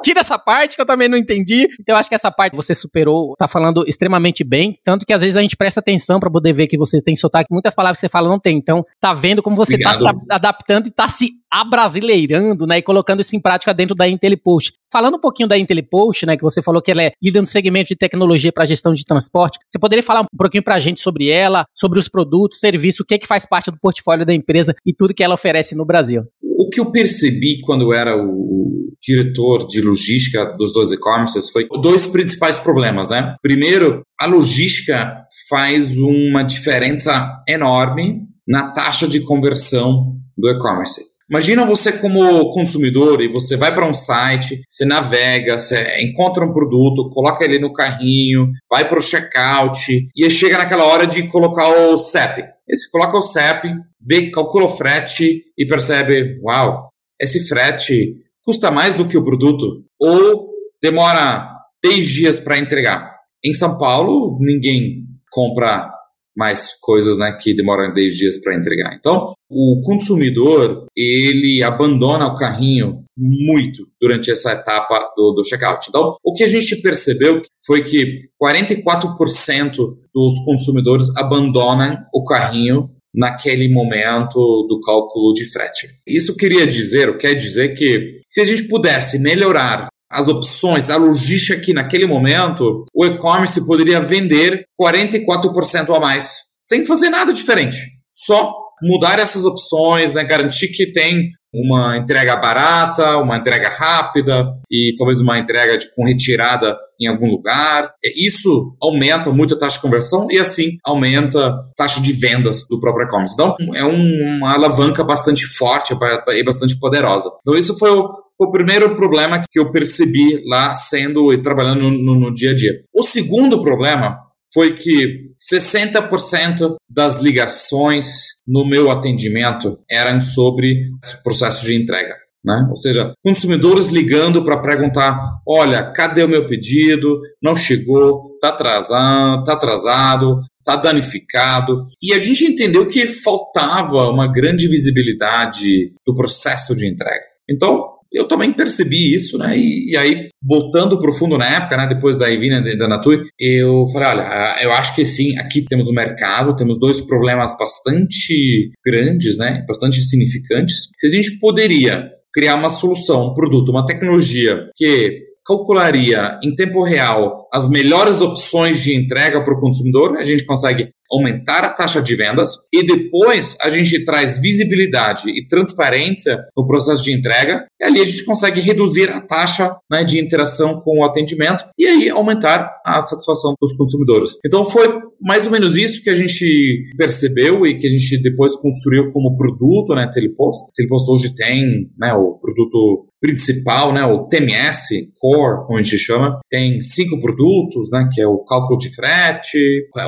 Tira 0.05 0.21
essa 0.21 0.39
parte 0.39 0.77
que 0.77 0.83
eu 0.83 0.87
também 0.87 1.09
não 1.09 1.19
entendi. 1.19 1.67
Então 1.81 1.95
eu 1.95 1.99
acho 1.99 2.09
que 2.09 2.15
essa 2.15 2.31
parte 2.31 2.55
você 2.55 2.73
superou, 2.73 3.35
tá 3.37 3.49
falando 3.49 3.85
extremamente 3.87 4.45
bem, 4.45 4.79
tanto 4.85 5.05
que 5.05 5.13
às 5.13 5.23
vezes 5.23 5.37
a 5.37 5.43
gente 5.43 5.57
presta 5.57 5.81
atenção 5.81 6.20
para 6.21 6.31
poder 6.31 6.53
ver 6.53 6.67
que 6.67 6.79
você 6.79 7.01
tem 7.03 7.17
sotaque. 7.17 7.49
Muitas 7.51 7.75
palavras 7.75 7.99
que 7.99 8.07
você 8.07 8.09
fala 8.09 8.29
não 8.29 8.39
tem. 8.39 8.57
Então, 8.57 8.85
tá 9.01 9.13
vendo 9.13 9.43
como 9.43 9.57
você 9.57 9.75
Obrigado. 9.75 9.95
tá 9.95 9.99
se 9.99 10.17
adaptando 10.31 10.87
e 10.87 10.91
tá 10.91 11.09
se 11.09 11.41
abrasileirando, 11.51 12.67
né, 12.67 12.79
e 12.79 12.83
colocando 12.83 13.21
isso 13.21 13.35
em 13.35 13.41
prática 13.41 13.75
dentro 13.75 13.95
da 13.95 14.09
IntelliPost. 14.09 14.73
Falando 14.93 15.17
um 15.17 15.21
pouquinho 15.21 15.49
da 15.49 15.59
IntelliPost, 15.59 16.25
né, 16.25 16.37
que 16.37 16.43
você 16.43 16.63
falou 16.63 16.81
que 16.81 16.91
ela 16.91 17.03
é 17.03 17.13
líder 17.21 17.41
no 17.41 17.47
segmento 17.47 17.89
de 17.89 17.97
tecnologia 17.97 18.53
para 18.53 18.65
gestão 18.65 18.95
de 18.95 19.05
transporte, 19.05 19.59
você 19.69 19.79
poderia 19.79 20.03
falar 20.03 20.21
um 20.21 20.37
pouquinho 20.37 20.63
para 20.63 20.77
a 20.77 20.79
gente 20.79 21.01
sobre 21.01 21.29
ela, 21.29 21.65
sobre 21.75 21.99
os 21.99 22.09
produtos, 22.09 22.61
serviços, 22.61 23.01
o 23.01 23.05
que, 23.05 23.15
é 23.15 23.19
que 23.19 23.27
faz 23.27 23.47
parte 23.47 23.71
do 23.71 23.79
portfólio 23.81 24.25
da 24.25 24.33
empresa 24.33 24.75
e 24.87 24.95
tudo 24.95 25.13
que 25.13 25.25
ela 25.25 25.35
oferece 25.35 25.75
no 25.75 25.85
Brasil? 25.85 26.25
O 26.61 26.69
que 26.69 26.79
eu 26.79 26.93
percebi 26.93 27.63
quando 27.63 27.91
era 27.91 28.15
o 28.15 28.93
diretor 29.03 29.67
de 29.67 29.81
logística 29.81 30.45
dos 30.45 30.75
dois 30.75 30.93
e-commerces 30.93 31.49
foi 31.49 31.67
dois 31.81 32.07
principais 32.07 32.59
problemas, 32.59 33.09
né? 33.09 33.35
Primeiro, 33.41 34.03
a 34.21 34.27
logística 34.27 35.25
faz 35.49 35.97
uma 35.97 36.43
diferença 36.43 37.27
enorme 37.49 38.27
na 38.47 38.73
taxa 38.73 39.09
de 39.09 39.21
conversão 39.21 40.17
do 40.37 40.51
e-commerce. 40.51 41.01
Imagina 41.31 41.65
você 41.65 41.93
como 41.93 42.51
consumidor 42.51 43.23
e 43.23 43.33
você 43.33 43.57
vai 43.57 43.75
para 43.75 43.89
um 43.89 43.95
site, 43.95 44.61
você 44.69 44.85
navega, 44.85 45.59
você 45.59 46.05
encontra 46.05 46.45
um 46.45 46.53
produto, 46.53 47.09
coloca 47.09 47.43
ele 47.43 47.59
no 47.59 47.73
carrinho, 47.73 48.51
vai 48.69 48.87
para 48.87 48.99
o 48.99 49.03
checkout 49.03 50.09
e 50.15 50.29
chega 50.29 50.59
naquela 50.59 50.85
hora 50.85 51.07
de 51.07 51.27
colocar 51.29 51.71
o 51.71 51.97
CEP. 51.97 52.43
Você 52.69 52.91
coloca 52.91 53.17
o 53.17 53.23
CEP, 53.23 53.69
vê, 54.01 54.31
calcula 54.31 54.67
o 54.67 54.77
frete 54.77 55.45
e 55.57 55.67
percebe, 55.67 56.41
uau, 56.43 56.89
esse 57.21 57.47
frete 57.47 58.17
custa 58.45 58.71
mais 58.71 58.95
do 58.95 59.07
que 59.07 59.19
o 59.19 59.25
produto 59.25 59.85
ou 59.99 60.51
demora 60.83 61.49
10 61.83 62.07
dias 62.07 62.41
para 62.41 62.59
entregar. 62.59 63.15
Em 63.45 63.53
São 63.53 63.77
Paulo, 63.79 64.39
ninguém 64.41 65.05
compra 65.31 65.91
mais 66.37 66.73
coisas 66.81 67.19
né, 67.19 67.37
que 67.41 67.55
demoram 67.55 67.93
10 67.93 68.17
dias 68.17 68.41
para 68.41 68.55
entregar. 68.55 68.95
Então, 68.95 69.33
o 69.51 69.83
consumidor 69.85 70.87
ele 70.97 71.63
abandona 71.63 72.27
o 72.27 72.37
carrinho 72.37 73.05
muito 73.17 73.83
durante 74.01 74.31
essa 74.31 74.53
etapa 74.53 75.13
do, 75.17 75.33
do 75.33 75.45
checkout. 75.45 75.87
Então, 75.89 76.15
o 76.25 76.33
que 76.33 76.45
a 76.45 76.49
gente 76.49 76.81
percebeu 76.81 77.43
foi 77.67 77.83
que 77.83 78.31
44% 78.43 79.77
dos 80.15 80.45
consumidores 80.45 81.09
abandonam 81.17 81.99
o 82.15 82.25
carrinho 82.25 82.89
naquele 83.15 83.69
momento 83.69 84.67
do 84.69 84.81
cálculo 84.81 85.33
de 85.35 85.51
frete. 85.51 85.89
Isso 86.07 86.37
queria 86.37 86.67
dizer, 86.67 87.17
quer 87.17 87.35
dizer 87.35 87.75
que 87.75 88.21
se 88.29 88.41
a 88.41 88.45
gente 88.45 88.69
pudesse 88.69 89.19
melhorar 89.19 89.89
as 90.11 90.27
opções, 90.27 90.91
a 90.91 90.97
logística 90.97 91.55
aqui 91.55 91.73
naquele 91.73 92.07
momento, 92.07 92.85
o 92.93 93.07
e-commerce 93.07 93.65
poderia 93.65 94.01
vender 94.01 94.65
44% 94.81 95.95
a 95.95 96.01
mais, 96.01 96.39
sem 96.61 96.85
fazer 96.85 97.11
nada 97.11 97.33
diferente. 97.33 97.77
Só 98.13 98.53
mudar 98.83 99.19
essas 99.19 99.45
opções, 99.45 100.13
né, 100.13 100.25
garantir 100.25 100.69
que 100.69 100.93
tem 100.93 101.31
uma 101.53 101.97
entrega 101.97 102.37
barata, 102.37 103.19
uma 103.19 103.37
entrega 103.37 103.69
rápida 103.69 104.55
e 104.71 104.95
talvez 104.97 105.21
uma 105.21 105.39
entrega 105.39 105.77
de, 105.77 105.93
com 105.95 106.05
retirada 106.05 106.79
em 107.01 107.07
algum 107.07 107.27
lugar. 107.27 107.93
Isso 108.17 108.77
aumenta 108.81 109.31
muito 109.33 109.55
a 109.55 109.59
taxa 109.59 109.77
de 109.77 109.83
conversão 109.83 110.29
e 110.31 110.39
assim 110.39 110.79
aumenta 110.85 111.49
a 111.49 111.63
taxa 111.77 112.01
de 112.01 112.13
vendas 112.13 112.67
do 112.69 112.79
próprio 112.79 113.07
e-commerce. 113.07 113.35
Então 113.35 113.57
é 113.75 113.85
um, 113.85 114.39
uma 114.39 114.55
alavanca 114.55 115.03
bastante 115.03 115.45
forte 115.47 115.93
e 116.29 116.45
bastante 116.45 116.79
poderosa. 116.79 117.31
Então 117.41 117.59
isso 117.59 117.77
foi 117.79 117.91
o, 117.91 118.09
foi 118.37 118.47
o 118.47 118.53
primeiro 118.53 118.95
problema 118.95 119.43
que 119.51 119.59
eu 119.59 119.73
percebi 119.73 120.43
lá 120.47 120.75
sendo 120.75 121.33
e 121.33 121.43
trabalhando 121.43 121.91
no, 121.91 122.21
no 122.21 122.33
dia 122.33 122.53
a 122.53 122.55
dia. 122.55 122.73
O 122.95 123.03
segundo 123.03 123.61
problema 123.63 124.19
foi 124.53 124.75
que 124.75 125.30
60% 125.41 126.77
das 126.89 127.21
ligações 127.21 128.41
no 128.47 128.67
meu 128.67 128.91
atendimento 128.91 129.79
eram 129.91 130.21
sobre 130.21 130.91
processo 131.23 131.65
de 131.65 131.75
entrega. 131.75 132.17
Né? 132.43 132.67
Ou 132.71 132.77
seja, 132.77 133.13
consumidores 133.23 133.89
ligando 133.89 134.43
para 134.43 134.63
perguntar: 134.63 135.19
olha, 135.47 135.83
cadê 135.93 136.23
o 136.23 136.29
meu 136.29 136.47
pedido? 136.47 137.21
Não 137.43 137.55
chegou, 137.55 138.33
está 138.35 138.49
atrasado, 138.49 139.41
está 139.41 139.53
atrasado, 139.53 140.41
está 140.59 140.77
danificado. 140.77 141.87
E 142.03 142.15
a 142.15 142.19
gente 142.19 142.45
entendeu 142.45 142.89
que 142.89 143.07
faltava 143.07 144.09
uma 144.09 144.27
grande 144.27 144.69
visibilidade 144.69 145.93
do 146.07 146.15
processo 146.15 146.75
de 146.75 146.87
entrega. 146.87 147.25
Então, 147.49 148.00
eu 148.13 148.27
também 148.27 148.53
percebi 148.53 149.15
isso, 149.15 149.39
né? 149.39 149.57
E, 149.57 149.93
e 149.93 149.97
aí, 149.97 150.29
voltando 150.43 150.99
para 150.99 151.11
o 151.11 151.13
fundo 151.13 151.39
na 151.39 151.57
época, 151.57 151.77
né? 151.77 151.87
Depois 151.87 152.19
da 152.19 152.31
Evina 152.31 152.63
da 152.77 152.89
Natui, 152.89 153.23
eu 153.39 153.87
falei, 153.93 154.09
olha, 154.09 154.59
eu 154.63 154.73
acho 154.73 154.95
que 154.95 155.05
sim, 155.05 155.39
aqui 155.39 155.65
temos 155.69 155.89
um 155.89 155.93
mercado, 155.93 156.57
temos 156.57 156.79
dois 156.79 157.01
problemas 157.01 157.57
bastante 157.59 158.71
grandes, 158.85 159.37
né? 159.37 159.65
Bastante 159.67 160.03
significantes. 160.03 160.89
Se 160.99 161.07
a 161.07 161.11
gente 161.11 161.39
poderia 161.39 162.11
criar 162.33 162.57
uma 162.57 162.71
solução, 162.71 163.29
um 163.29 163.35
produto, 163.35 163.71
uma 163.71 163.87
tecnologia 163.87 164.69
que 164.77 165.31
calcularia 165.47 166.39
em 166.45 166.55
tempo 166.55 166.83
real 166.83 167.49
as 167.53 167.69
melhores 167.69 168.21
opções 168.21 168.83
de 168.83 168.95
entrega 168.95 169.43
para 169.43 169.55
o 169.55 169.61
consumidor, 169.61 170.17
a 170.17 170.25
gente 170.25 170.45
consegue 170.45 170.91
aumentar 171.11 171.65
a 171.65 171.71
taxa 171.71 172.01
de 172.01 172.15
vendas 172.15 172.53
e 172.73 172.85
depois 172.85 173.57
a 173.61 173.69
gente 173.69 174.05
traz 174.05 174.39
visibilidade 174.39 175.31
e 175.31 175.47
transparência 175.47 176.39
no 176.57 176.67
processo 176.67 177.03
de 177.03 177.13
entrega 177.13 177.65
e 177.81 177.85
ali 177.85 178.01
a 178.01 178.07
gente 178.07 178.25
consegue 178.25 178.61
reduzir 178.61 179.11
a 179.11 179.21
taxa 179.21 179.77
né, 179.91 180.05
de 180.05 180.21
interação 180.21 180.81
com 180.81 181.01
o 181.01 181.05
atendimento 181.05 181.65
e 181.79 181.87
aí 181.87 182.11
aumentar 182.11 182.71
a 182.85 183.03
satisfação 183.03 183.55
dos 183.61 183.73
consumidores. 183.75 184.37
Então 184.45 184.65
foi 184.67 184.89
mais 185.21 185.47
ou 185.47 185.53
menos 185.53 185.77
isso 185.77 186.03
que 186.03 186.11
a 186.11 186.15
gente 186.15 186.95
percebeu 186.97 187.67
e 187.67 187.77
que 187.77 187.87
a 187.87 187.91
gente 187.91 188.23
depois 188.23 188.57
construiu 188.57 189.13
como 189.13 189.37
produto, 189.37 189.95
né, 189.95 190.09
Telepost. 190.13 190.73
Telepost 190.75 191.11
hoje 191.11 191.35
tem 191.35 191.91
né, 191.99 192.13
o 192.15 192.39
produto 192.39 193.07
principal, 193.21 193.93
né, 193.93 194.05
o 194.05 194.27
TMS, 194.27 195.13
Core, 195.19 195.67
como 195.67 195.79
a 195.79 195.83
gente 195.83 195.99
chama, 195.99 196.41
tem 196.49 196.81
cinco 196.81 197.21
produtos, 197.21 197.91
né, 197.91 198.09
que 198.13 198.21
é 198.21 198.27
o 198.27 198.39
cálculo 198.39 198.79
de 198.79 198.89
frete, 198.95 199.59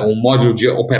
um 0.07 0.19
módulo 0.19 0.53
de 0.53 0.67
operação, 0.67 0.92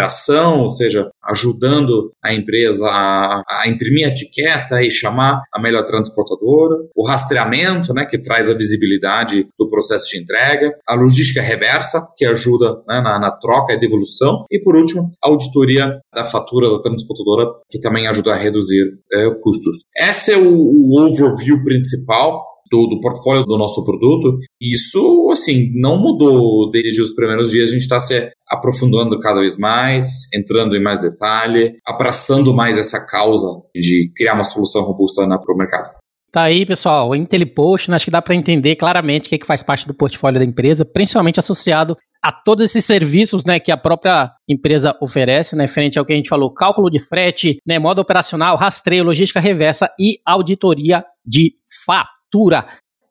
ou 0.62 0.70
seja, 0.70 1.10
ajudando 1.24 2.12
a 2.24 2.34
empresa 2.34 2.88
a, 2.88 3.42
a, 3.48 3.68
imprimir 3.68 4.06
a 4.06 4.10
etiqueta 4.10 4.82
e 4.82 4.90
chamar 4.90 5.42
a 5.54 5.62
melhor 5.62 5.84
transportadora, 5.84 6.76
o 6.96 7.06
rastreamento, 7.06 7.94
né, 7.94 8.06
que 8.06 8.18
traz 8.18 8.50
a 8.50 8.54
visibilidade 8.54 9.48
do 9.58 9.70
processo 9.70 10.10
de 10.10 10.20
entrega, 10.20 10.74
a 10.88 10.96
logística 10.96 11.42
reversa, 11.42 12.08
que 12.16 12.26
ajuda 12.26 12.74
né, 12.88 13.02
na, 13.02 13.20
na, 13.20 13.32
troca 13.32 13.74
e 13.74 13.80
devolução, 13.80 14.46
e 14.50 14.60
por 14.60 14.76
último, 14.76 15.12
a 15.24 15.30
auditoria 15.30 16.00
da 16.14 16.26
fatura 16.26 16.70
da 16.70 16.82
transportadora, 16.82 17.50
que 17.70 17.80
também 17.80 18.08
ajuda 18.08 18.34
a 18.34 18.38
reduzir 18.38 18.98
é, 19.12 19.30
custos. 19.42 19.78
Esse 19.96 20.34
é 20.34 20.38
o, 20.38 20.48
o 20.48 21.02
overview 21.02 21.64
principal 21.64 22.53
do, 22.74 22.88
do, 22.88 23.00
portfólio 23.00 23.46
do 23.46 23.56
nosso 23.56 23.86
produto. 23.86 24.40
Isso, 24.60 25.30
assim, 25.32 25.70
não 25.76 26.02
mudou 26.02 26.72
desde 26.72 27.04
os 27.04 27.14
primeiros 27.14 27.52
dias. 27.52 27.70
A 27.70 27.74
gente 27.74 27.84
está 27.84 28.00
se 28.00 28.32
aprofundando 28.50 29.20
cada 29.20 29.40
vez 29.40 29.58
mais, 29.58 30.28
entrando 30.34 30.76
em 30.76 30.82
mais 30.82 31.02
detalhe, 31.02 31.76
abraçando 31.86 32.54
mais 32.54 32.80
essa 32.80 33.06
causa 33.06 33.48
de 33.76 34.12
criar 34.16 34.34
uma 34.34 34.44
solução 34.44 34.82
robusta 34.82 35.24
para 35.28 35.54
o 35.54 35.58
mercado. 35.58 35.92
Tá 36.32 36.42
aí, 36.42 36.66
pessoal, 36.66 37.10
o 37.10 37.16
IntelliPost, 37.16 37.92
acho 37.92 38.06
que 38.06 38.12
dá 38.12 38.20
para 38.20 38.34
entender 38.34 38.76
claramente 38.76 39.28
o 39.28 39.30
que, 39.30 39.36
é 39.36 39.38
que 39.38 39.46
faz 39.46 39.62
parte 39.62 39.86
do 39.86 39.94
portfólio 39.94 40.40
da 40.40 40.46
empresa, 40.46 40.84
principalmente 40.84 41.40
associado 41.40 41.96
a 42.24 42.32
todos 42.32 42.66
esses 42.66 42.84
serviços 42.86 43.46
né, 43.46 43.60
que 43.60 43.72
a 43.72 43.78
própria 43.78 44.32
empresa 44.50 44.98
oferece, 45.00 45.56
né, 45.56 45.68
frente 45.68 46.00
ao 46.00 46.06
que 46.06 46.12
a 46.12 46.16
gente 46.16 46.30
falou, 46.30 46.52
cálculo 46.52 46.90
de 46.90 47.00
frete, 47.00 47.60
né, 47.68 47.78
modo 47.78 48.02
operacional, 48.02 48.58
rastreio, 48.58 49.04
logística 49.04 49.40
reversa 49.40 49.92
e 50.00 50.18
auditoria 50.26 51.06
de 51.24 51.54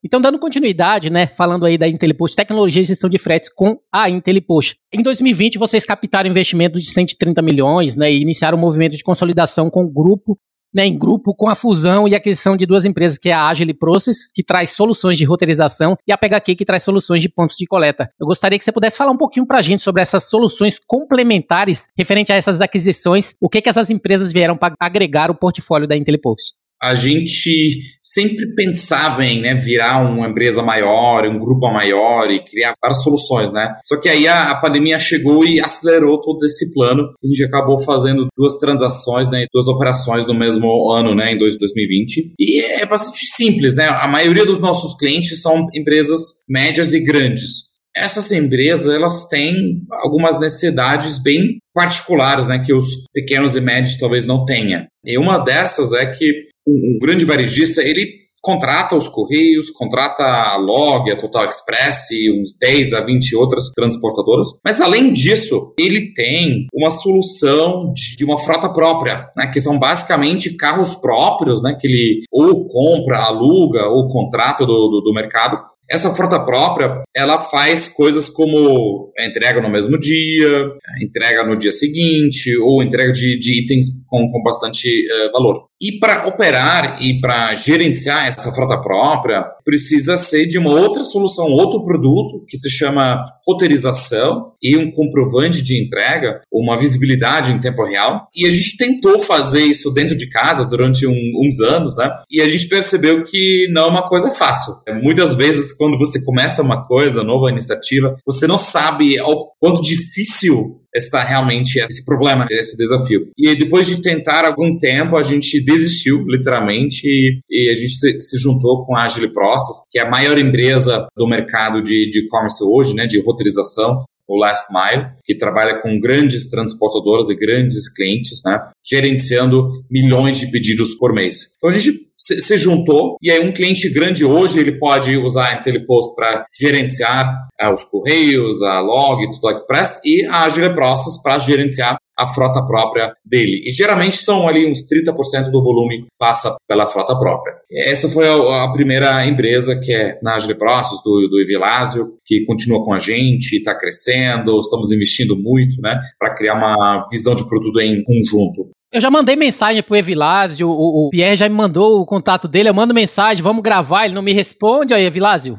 Então, 0.05 0.21
dando 0.21 0.39
continuidade, 0.39 1.11
né, 1.11 1.29
falando 1.29 1.65
aí 1.65 1.79
da 1.79 1.87
IntelliPost, 1.87 2.37
tecnologia 2.37 2.83
e 2.83 2.85
gestão 2.85 3.09
de 3.09 3.19
fretes 3.19 3.49
com 3.49 3.79
a 3.93 4.11
IntelliPost. 4.11 4.75
Em 4.93 5.01
2020, 5.01 5.59
vocês 5.59 5.87
captaram 5.87 6.29
investimento 6.29 6.77
de 6.79 6.87
130 6.87 7.41
milhões, 7.41 7.95
né, 7.95 8.13
e 8.13 8.21
iniciaram 8.21 8.59
um 8.59 8.61
movimento 8.61 8.97
de 8.97 9.05
consolidação 9.05 9.71
com 9.71 9.85
o 9.85 9.89
grupo, 9.89 10.37
né, 10.75 10.87
em 10.87 10.99
grupo 10.99 11.33
com 11.37 11.49
a 11.49 11.55
fusão 11.55 12.09
e 12.09 12.17
aquisição 12.17 12.57
de 12.57 12.67
duas 12.67 12.85
empresas, 12.85 13.17
que 13.17 13.29
é 13.29 13.33
a 13.33 13.47
Agile 13.47 13.75
Process, 13.75 14.33
que 14.35 14.43
traz 14.43 14.71
soluções 14.71 15.17
de 15.17 15.25
roteirização, 15.25 15.97
e 16.05 16.11
a 16.11 16.19
PHQ, 16.19 16.57
que 16.57 16.65
traz 16.65 16.83
soluções 16.83 17.23
de 17.23 17.29
pontos 17.29 17.57
de 17.57 17.67
coleta. 17.67 18.11
Eu 18.19 18.27
gostaria 18.27 18.59
que 18.59 18.65
você 18.65 18.73
pudesse 18.73 18.99
falar 18.99 19.13
um 19.13 19.17
pouquinho 19.17 19.47
para 19.47 19.59
a 19.59 19.63
gente 19.63 19.83
sobre 19.83 20.03
essas 20.03 20.29
soluções 20.29 20.81
complementares 20.85 21.87
referente 21.97 22.33
a 22.33 22.35
essas 22.35 22.61
aquisições, 22.61 23.35
o 23.41 23.49
que, 23.49 23.63
que 23.63 23.69
essas 23.69 23.89
empresas 23.89 24.33
vieram 24.33 24.57
para 24.57 24.75
agregar 24.81 25.31
o 25.31 25.35
portfólio 25.35 25.87
da 25.87 25.97
IntelliPost 25.97 26.61
a 26.83 26.97
gente 26.97 27.79
sempre 28.03 28.53
pensava 28.57 29.25
em 29.25 29.41
né, 29.41 29.55
virar 29.55 30.05
uma 30.05 30.29
empresa 30.29 30.63
maior, 30.63 31.25
um 31.27 31.39
grupo 31.39 31.71
maior 31.71 32.29
e 32.29 32.43
criar 32.45 32.73
várias 32.83 33.03
soluções, 33.05 33.53
né? 33.53 33.73
Só 33.87 33.97
que 33.97 34.09
aí 34.09 34.27
a, 34.27 34.51
a 34.51 34.61
pandemia 34.61 34.99
chegou 34.99 35.45
e 35.45 35.61
acelerou 35.61 36.21
todo 36.21 36.45
esse 36.45 36.73
plano. 36.73 37.05
A 37.23 37.27
gente 37.29 37.45
acabou 37.45 37.79
fazendo 37.79 38.27
duas 38.37 38.57
transações, 38.57 39.31
né, 39.31 39.47
duas 39.53 39.69
operações 39.69 40.27
no 40.27 40.35
mesmo 40.35 40.91
ano, 40.91 41.15
né, 41.15 41.33
em 41.33 41.39
2020. 41.39 42.33
E 42.39 42.61
é 42.61 42.85
bastante 42.85 43.27
simples, 43.27 43.77
né? 43.77 43.87
A 43.87 44.09
maioria 44.09 44.45
dos 44.45 44.59
nossos 44.59 44.97
clientes 44.99 45.41
são 45.41 45.69
empresas 45.73 46.43
médias 46.49 46.93
e 46.93 47.01
grandes 47.01 47.73
essas 47.95 48.33
empresas 48.33 48.93
elas 48.93 49.27
têm 49.29 49.83
algumas 49.91 50.41
necessidades 50.41 51.23
bem 51.23 51.59
particulares, 51.75 52.47
né, 52.47 52.59
que 52.59 52.73
os 52.73 53.05
pequenos 53.13 53.55
e 53.55 53.61
médios 53.61 53.99
talvez 53.99 54.25
não 54.25 54.45
tenham. 54.45 54.87
E 55.05 55.19
uma 55.19 55.39
dessas 55.39 55.93
é 55.93 56.07
que 56.07 56.49
um, 56.67 56.97
um 56.97 56.99
grande 57.01 57.25
varejista, 57.25 57.83
ele 57.83 58.23
contrata 58.43 58.97
os 58.97 59.09
Correios, 59.09 59.71
contrata 59.71 60.25
a 60.25 60.57
Log, 60.57 61.09
a 61.11 61.17
Total 61.17 61.47
Express 61.47 62.11
e 62.11 62.31
uns 62.31 62.57
10 62.59 62.93
a 62.93 63.01
20 63.01 63.37
outras 63.37 63.71
transportadoras. 63.71 64.49
Mas 64.65 64.81
além 64.81 65.13
disso, 65.13 65.73
ele 65.79 66.13
tem 66.13 66.67
uma 66.75 66.91
solução 66.91 67.93
de 67.95 68.25
uma 68.25 68.39
frota 68.39 68.69
própria, 68.69 69.29
né, 69.37 69.47
que 69.47 69.61
são 69.61 69.79
basicamente 69.79 70.57
carros 70.57 70.95
próprios, 70.97 71.63
né, 71.63 71.77
que 71.81 71.87
ele 71.87 72.23
ou 72.33 72.67
compra, 72.67 73.23
aluga 73.23 73.87
ou 73.87 74.09
contrata 74.09 74.67
do, 74.67 74.89
do, 74.89 75.01
do 75.03 75.15
mercado 75.15 75.57
essa 75.93 76.15
frota 76.15 76.41
própria, 76.41 77.03
ela 77.15 77.39
faz 77.39 77.87
coisas 77.87 78.27
como 78.29 79.13
entrega 79.19 79.61
no 79.61 79.69
mesmo 79.69 79.99
dia, 79.99 80.71
entrega 81.05 81.45
no 81.45 81.55
dia 81.55 81.71
seguinte, 81.71 82.57
ou 82.57 82.83
entrega 82.83 83.13
de, 83.13 83.39
de 83.39 83.61
itens 83.63 83.87
com, 84.09 84.31
com 84.31 84.43
bastante 84.43 84.89
uh, 84.89 85.33
valor. 85.33 85.67
E 85.83 85.99
para 85.99 86.29
operar 86.29 87.03
e 87.03 87.21
para 87.21 87.57
gerenciar 87.57 88.29
essa 88.29 88.53
frota 88.53 88.81
própria, 88.81 89.43
precisa 89.65 90.17
ser 90.17 90.47
de 90.47 90.57
uma 90.57 90.71
outra 90.71 91.03
solução, 91.03 91.47
outro 91.47 91.85
produto 91.85 92.45
que 92.47 92.57
se 92.57 92.71
chama 92.71 93.25
roteirização 93.45 94.53
e 94.63 94.77
um 94.77 94.93
comprovante 94.93 95.61
de 95.61 95.83
entrega, 95.83 96.41
uma 96.53 96.79
visibilidade 96.79 97.51
em 97.51 97.59
tempo 97.59 97.85
real. 97.85 98.29
E 98.33 98.47
a 98.47 98.51
gente 98.53 98.77
tentou 98.77 99.19
fazer 99.19 99.63
isso 99.65 99.91
dentro 99.91 100.17
de 100.17 100.31
casa 100.31 100.65
durante 100.65 101.05
um, 101.05 101.33
uns 101.45 101.61
anos, 101.61 101.97
né? 101.97 102.09
E 102.31 102.41
a 102.41 102.49
gente 102.49 102.69
percebeu 102.69 103.25
que 103.25 103.67
não 103.73 103.83
é 103.83 103.87
uma 103.89 104.09
coisa 104.09 104.31
fácil. 104.31 104.75
Muitas 105.03 105.35
vezes, 105.35 105.73
quando 105.73 105.99
você 105.99 106.25
começa 106.25 106.63
uma 106.63 106.87
coisa, 106.87 107.25
nova 107.25 107.51
iniciativa, 107.51 108.17
você 108.25 108.47
não 108.47 108.57
sabe 108.57 109.21
o 109.21 109.47
quanto 109.59 109.83
difícil 109.83 110.82
está 110.95 111.23
realmente 111.23 111.79
esse 111.79 112.05
problema, 112.05 112.47
esse 112.51 112.77
desafio. 112.77 113.29
E 113.39 113.55
depois 113.55 113.87
de 113.87 114.03
tentar 114.03 114.45
algum 114.45 114.79
tempo, 114.79 115.17
a 115.17 115.23
gente 115.23 115.63
desistiu, 115.65 116.23
literalmente, 116.27 117.07
e, 117.07 117.41
e 117.51 117.71
a 117.71 117.75
gente 117.75 117.93
se, 117.93 118.21
se, 118.21 118.39
juntou 118.39 118.85
com 118.85 118.97
a 118.97 119.05
Agile 119.05 119.33
Process, 119.33 119.83
que 119.91 119.99
é 119.99 120.03
a 120.03 120.11
maior 120.11 120.39
empresa 120.39 121.07
do 121.17 121.27
mercado 121.27 121.83
de 121.83 122.11
e-commerce 122.19 122.63
hoje, 122.63 122.95
né, 122.95 123.07
de 123.07 123.21
roteirização, 123.23 124.05
o 124.29 124.39
Last 124.39 124.67
Mile, 124.73 125.09
que 125.25 125.35
trabalha 125.35 125.81
com 125.81 125.99
grandes 125.99 126.49
transportadoras 126.49 127.29
e 127.29 127.35
grandes 127.35 127.93
clientes, 127.93 128.41
né, 128.45 128.59
gerenciando 128.85 129.69
milhões 129.91 130.39
de 130.39 130.51
pedidos 130.51 130.95
por 130.95 131.13
mês. 131.13 131.55
Então 131.57 131.71
a 131.71 131.73
gente 131.73 132.13
se, 132.19 132.57
juntou 132.57 133.17
e 133.21 133.31
aí 133.31 133.41
um 133.41 133.53
cliente 133.53 133.89
grande 133.89 134.25
hoje 134.25 134.61
ele 134.61 134.79
pode 134.79 135.17
usar 135.17 135.49
a 135.49 135.55
IntelliPost 135.55 136.15
para 136.15 136.47
gerenciar 136.59 137.27
uh, 137.61 137.75
os 137.75 137.85
correios, 137.85 138.63
a 138.63 138.81
Log, 138.81 139.29
Tudo 139.33 139.51
Express 139.51 140.01
e 140.05 140.25
a 140.27 140.45
Agile 140.45 140.75
Process 140.75 141.21
para 141.21 141.39
gerenciar 141.39 141.97
a 142.23 142.27
frota 142.29 142.65
própria 142.65 143.13
dele. 143.25 143.63
E 143.65 143.73
geralmente 143.73 144.17
são 144.17 144.49
ali 144.49 144.71
uns 144.71 144.87
30% 144.87 145.51
do 145.51 145.63
volume 145.63 146.07
passa 146.19 146.57
pela 146.69 146.87
frota 146.87 147.19
própria. 147.19 147.55
Essa 147.71 148.09
foi 148.09 148.27
a, 148.29 148.65
a 148.65 148.73
primeira 148.73 149.27
empresa 149.27 149.79
que 149.79 149.93
é 149.93 150.19
na 150.23 150.37
Agile 150.37 150.55
Process, 150.55 151.03
do, 151.05 151.29
do 151.29 151.41
Evilásio, 151.41 152.15
que 152.25 152.45
continua 152.45 152.85
com 152.85 152.93
a 152.95 152.99
gente, 152.99 153.57
está 153.57 153.75
crescendo, 153.75 154.59
estamos 154.61 154.91
investindo 154.93 155.37
muito 155.37 155.81
né, 155.81 156.01
para 156.19 156.35
criar 156.35 156.55
uma 156.55 157.07
visão 157.11 157.35
de 157.35 157.49
produto 157.49 157.81
em 157.81 158.03
conjunto. 158.05 158.71
Eu 158.93 159.01
já 159.01 159.11
mandei 159.11 159.37
mensagem 159.37 159.83
pro 159.83 159.97
Evilásio, 159.97 160.69
o, 160.69 161.07
o 161.07 161.11
Pierre 161.11 161.35
já 161.35 161.49
me 161.49 161.55
mandou 161.55 162.03
o 162.03 162.05
contato 162.05 162.47
dele, 162.47 162.69
eu 162.69 162.75
mando 162.75 162.93
mensagem, 162.93 163.43
vamos 163.43 163.63
gravar, 163.63 164.05
ele 164.05 164.15
não 164.15 164.21
me 164.21 164.35
responde, 164.35 164.93
aí, 164.93 165.03
Evilásio. 165.03 165.59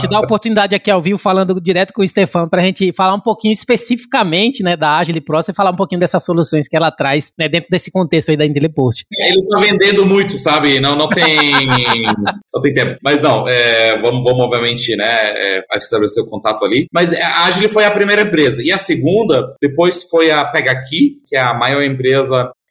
Te 0.00 0.08
dar 0.08 0.16
a 0.16 0.20
oportunidade 0.20 0.74
aqui 0.74 0.90
ao 0.90 1.00
vivo, 1.00 1.18
falando 1.18 1.60
direto 1.60 1.92
com 1.92 2.02
o 2.02 2.08
Stefano, 2.08 2.50
para 2.50 2.60
a 2.60 2.64
gente 2.64 2.92
falar 2.92 3.14
um 3.14 3.20
pouquinho 3.20 3.52
especificamente 3.52 4.64
né, 4.64 4.76
da 4.76 4.96
Agile 4.96 5.20
Pro 5.20 5.38
e 5.38 5.52
falar 5.52 5.70
um 5.70 5.76
pouquinho 5.76 6.00
dessas 6.00 6.24
soluções 6.24 6.66
que 6.66 6.76
ela 6.76 6.90
traz 6.90 7.30
né, 7.38 7.48
dentro 7.48 7.68
desse 7.70 7.92
contexto 7.92 8.30
aí 8.30 8.36
da 8.36 8.44
IntelliPost. 8.44 9.04
Ele 9.12 9.38
está 9.38 9.60
vendendo 9.60 10.04
muito, 10.04 10.38
sabe? 10.38 10.80
Não, 10.80 10.96
não 10.96 11.08
tem 11.08 11.26
não 12.52 12.60
tem 12.60 12.72
tempo. 12.72 12.96
Mas 13.00 13.20
não, 13.20 13.46
é, 13.46 14.00
vamos, 14.00 14.24
vamos 14.24 14.40
obviamente 14.40 14.96
né, 14.96 15.04
é, 15.04 15.64
estabelecer 15.76 16.24
o 16.24 16.28
contato 16.28 16.64
ali. 16.64 16.86
Mas 16.92 17.12
a 17.12 17.44
Agile 17.44 17.68
foi 17.68 17.84
a 17.84 17.90
primeira 17.90 18.22
empresa. 18.22 18.60
E 18.64 18.72
a 18.72 18.78
segunda, 18.78 19.54
depois 19.62 20.02
foi 20.04 20.30
a 20.32 20.44
Pega 20.44 20.72
Aqui, 20.72 21.18
que 21.28 21.36
é 21.36 21.40
a 21.40 21.54
maior 21.54 21.82
empresa 21.82 22.07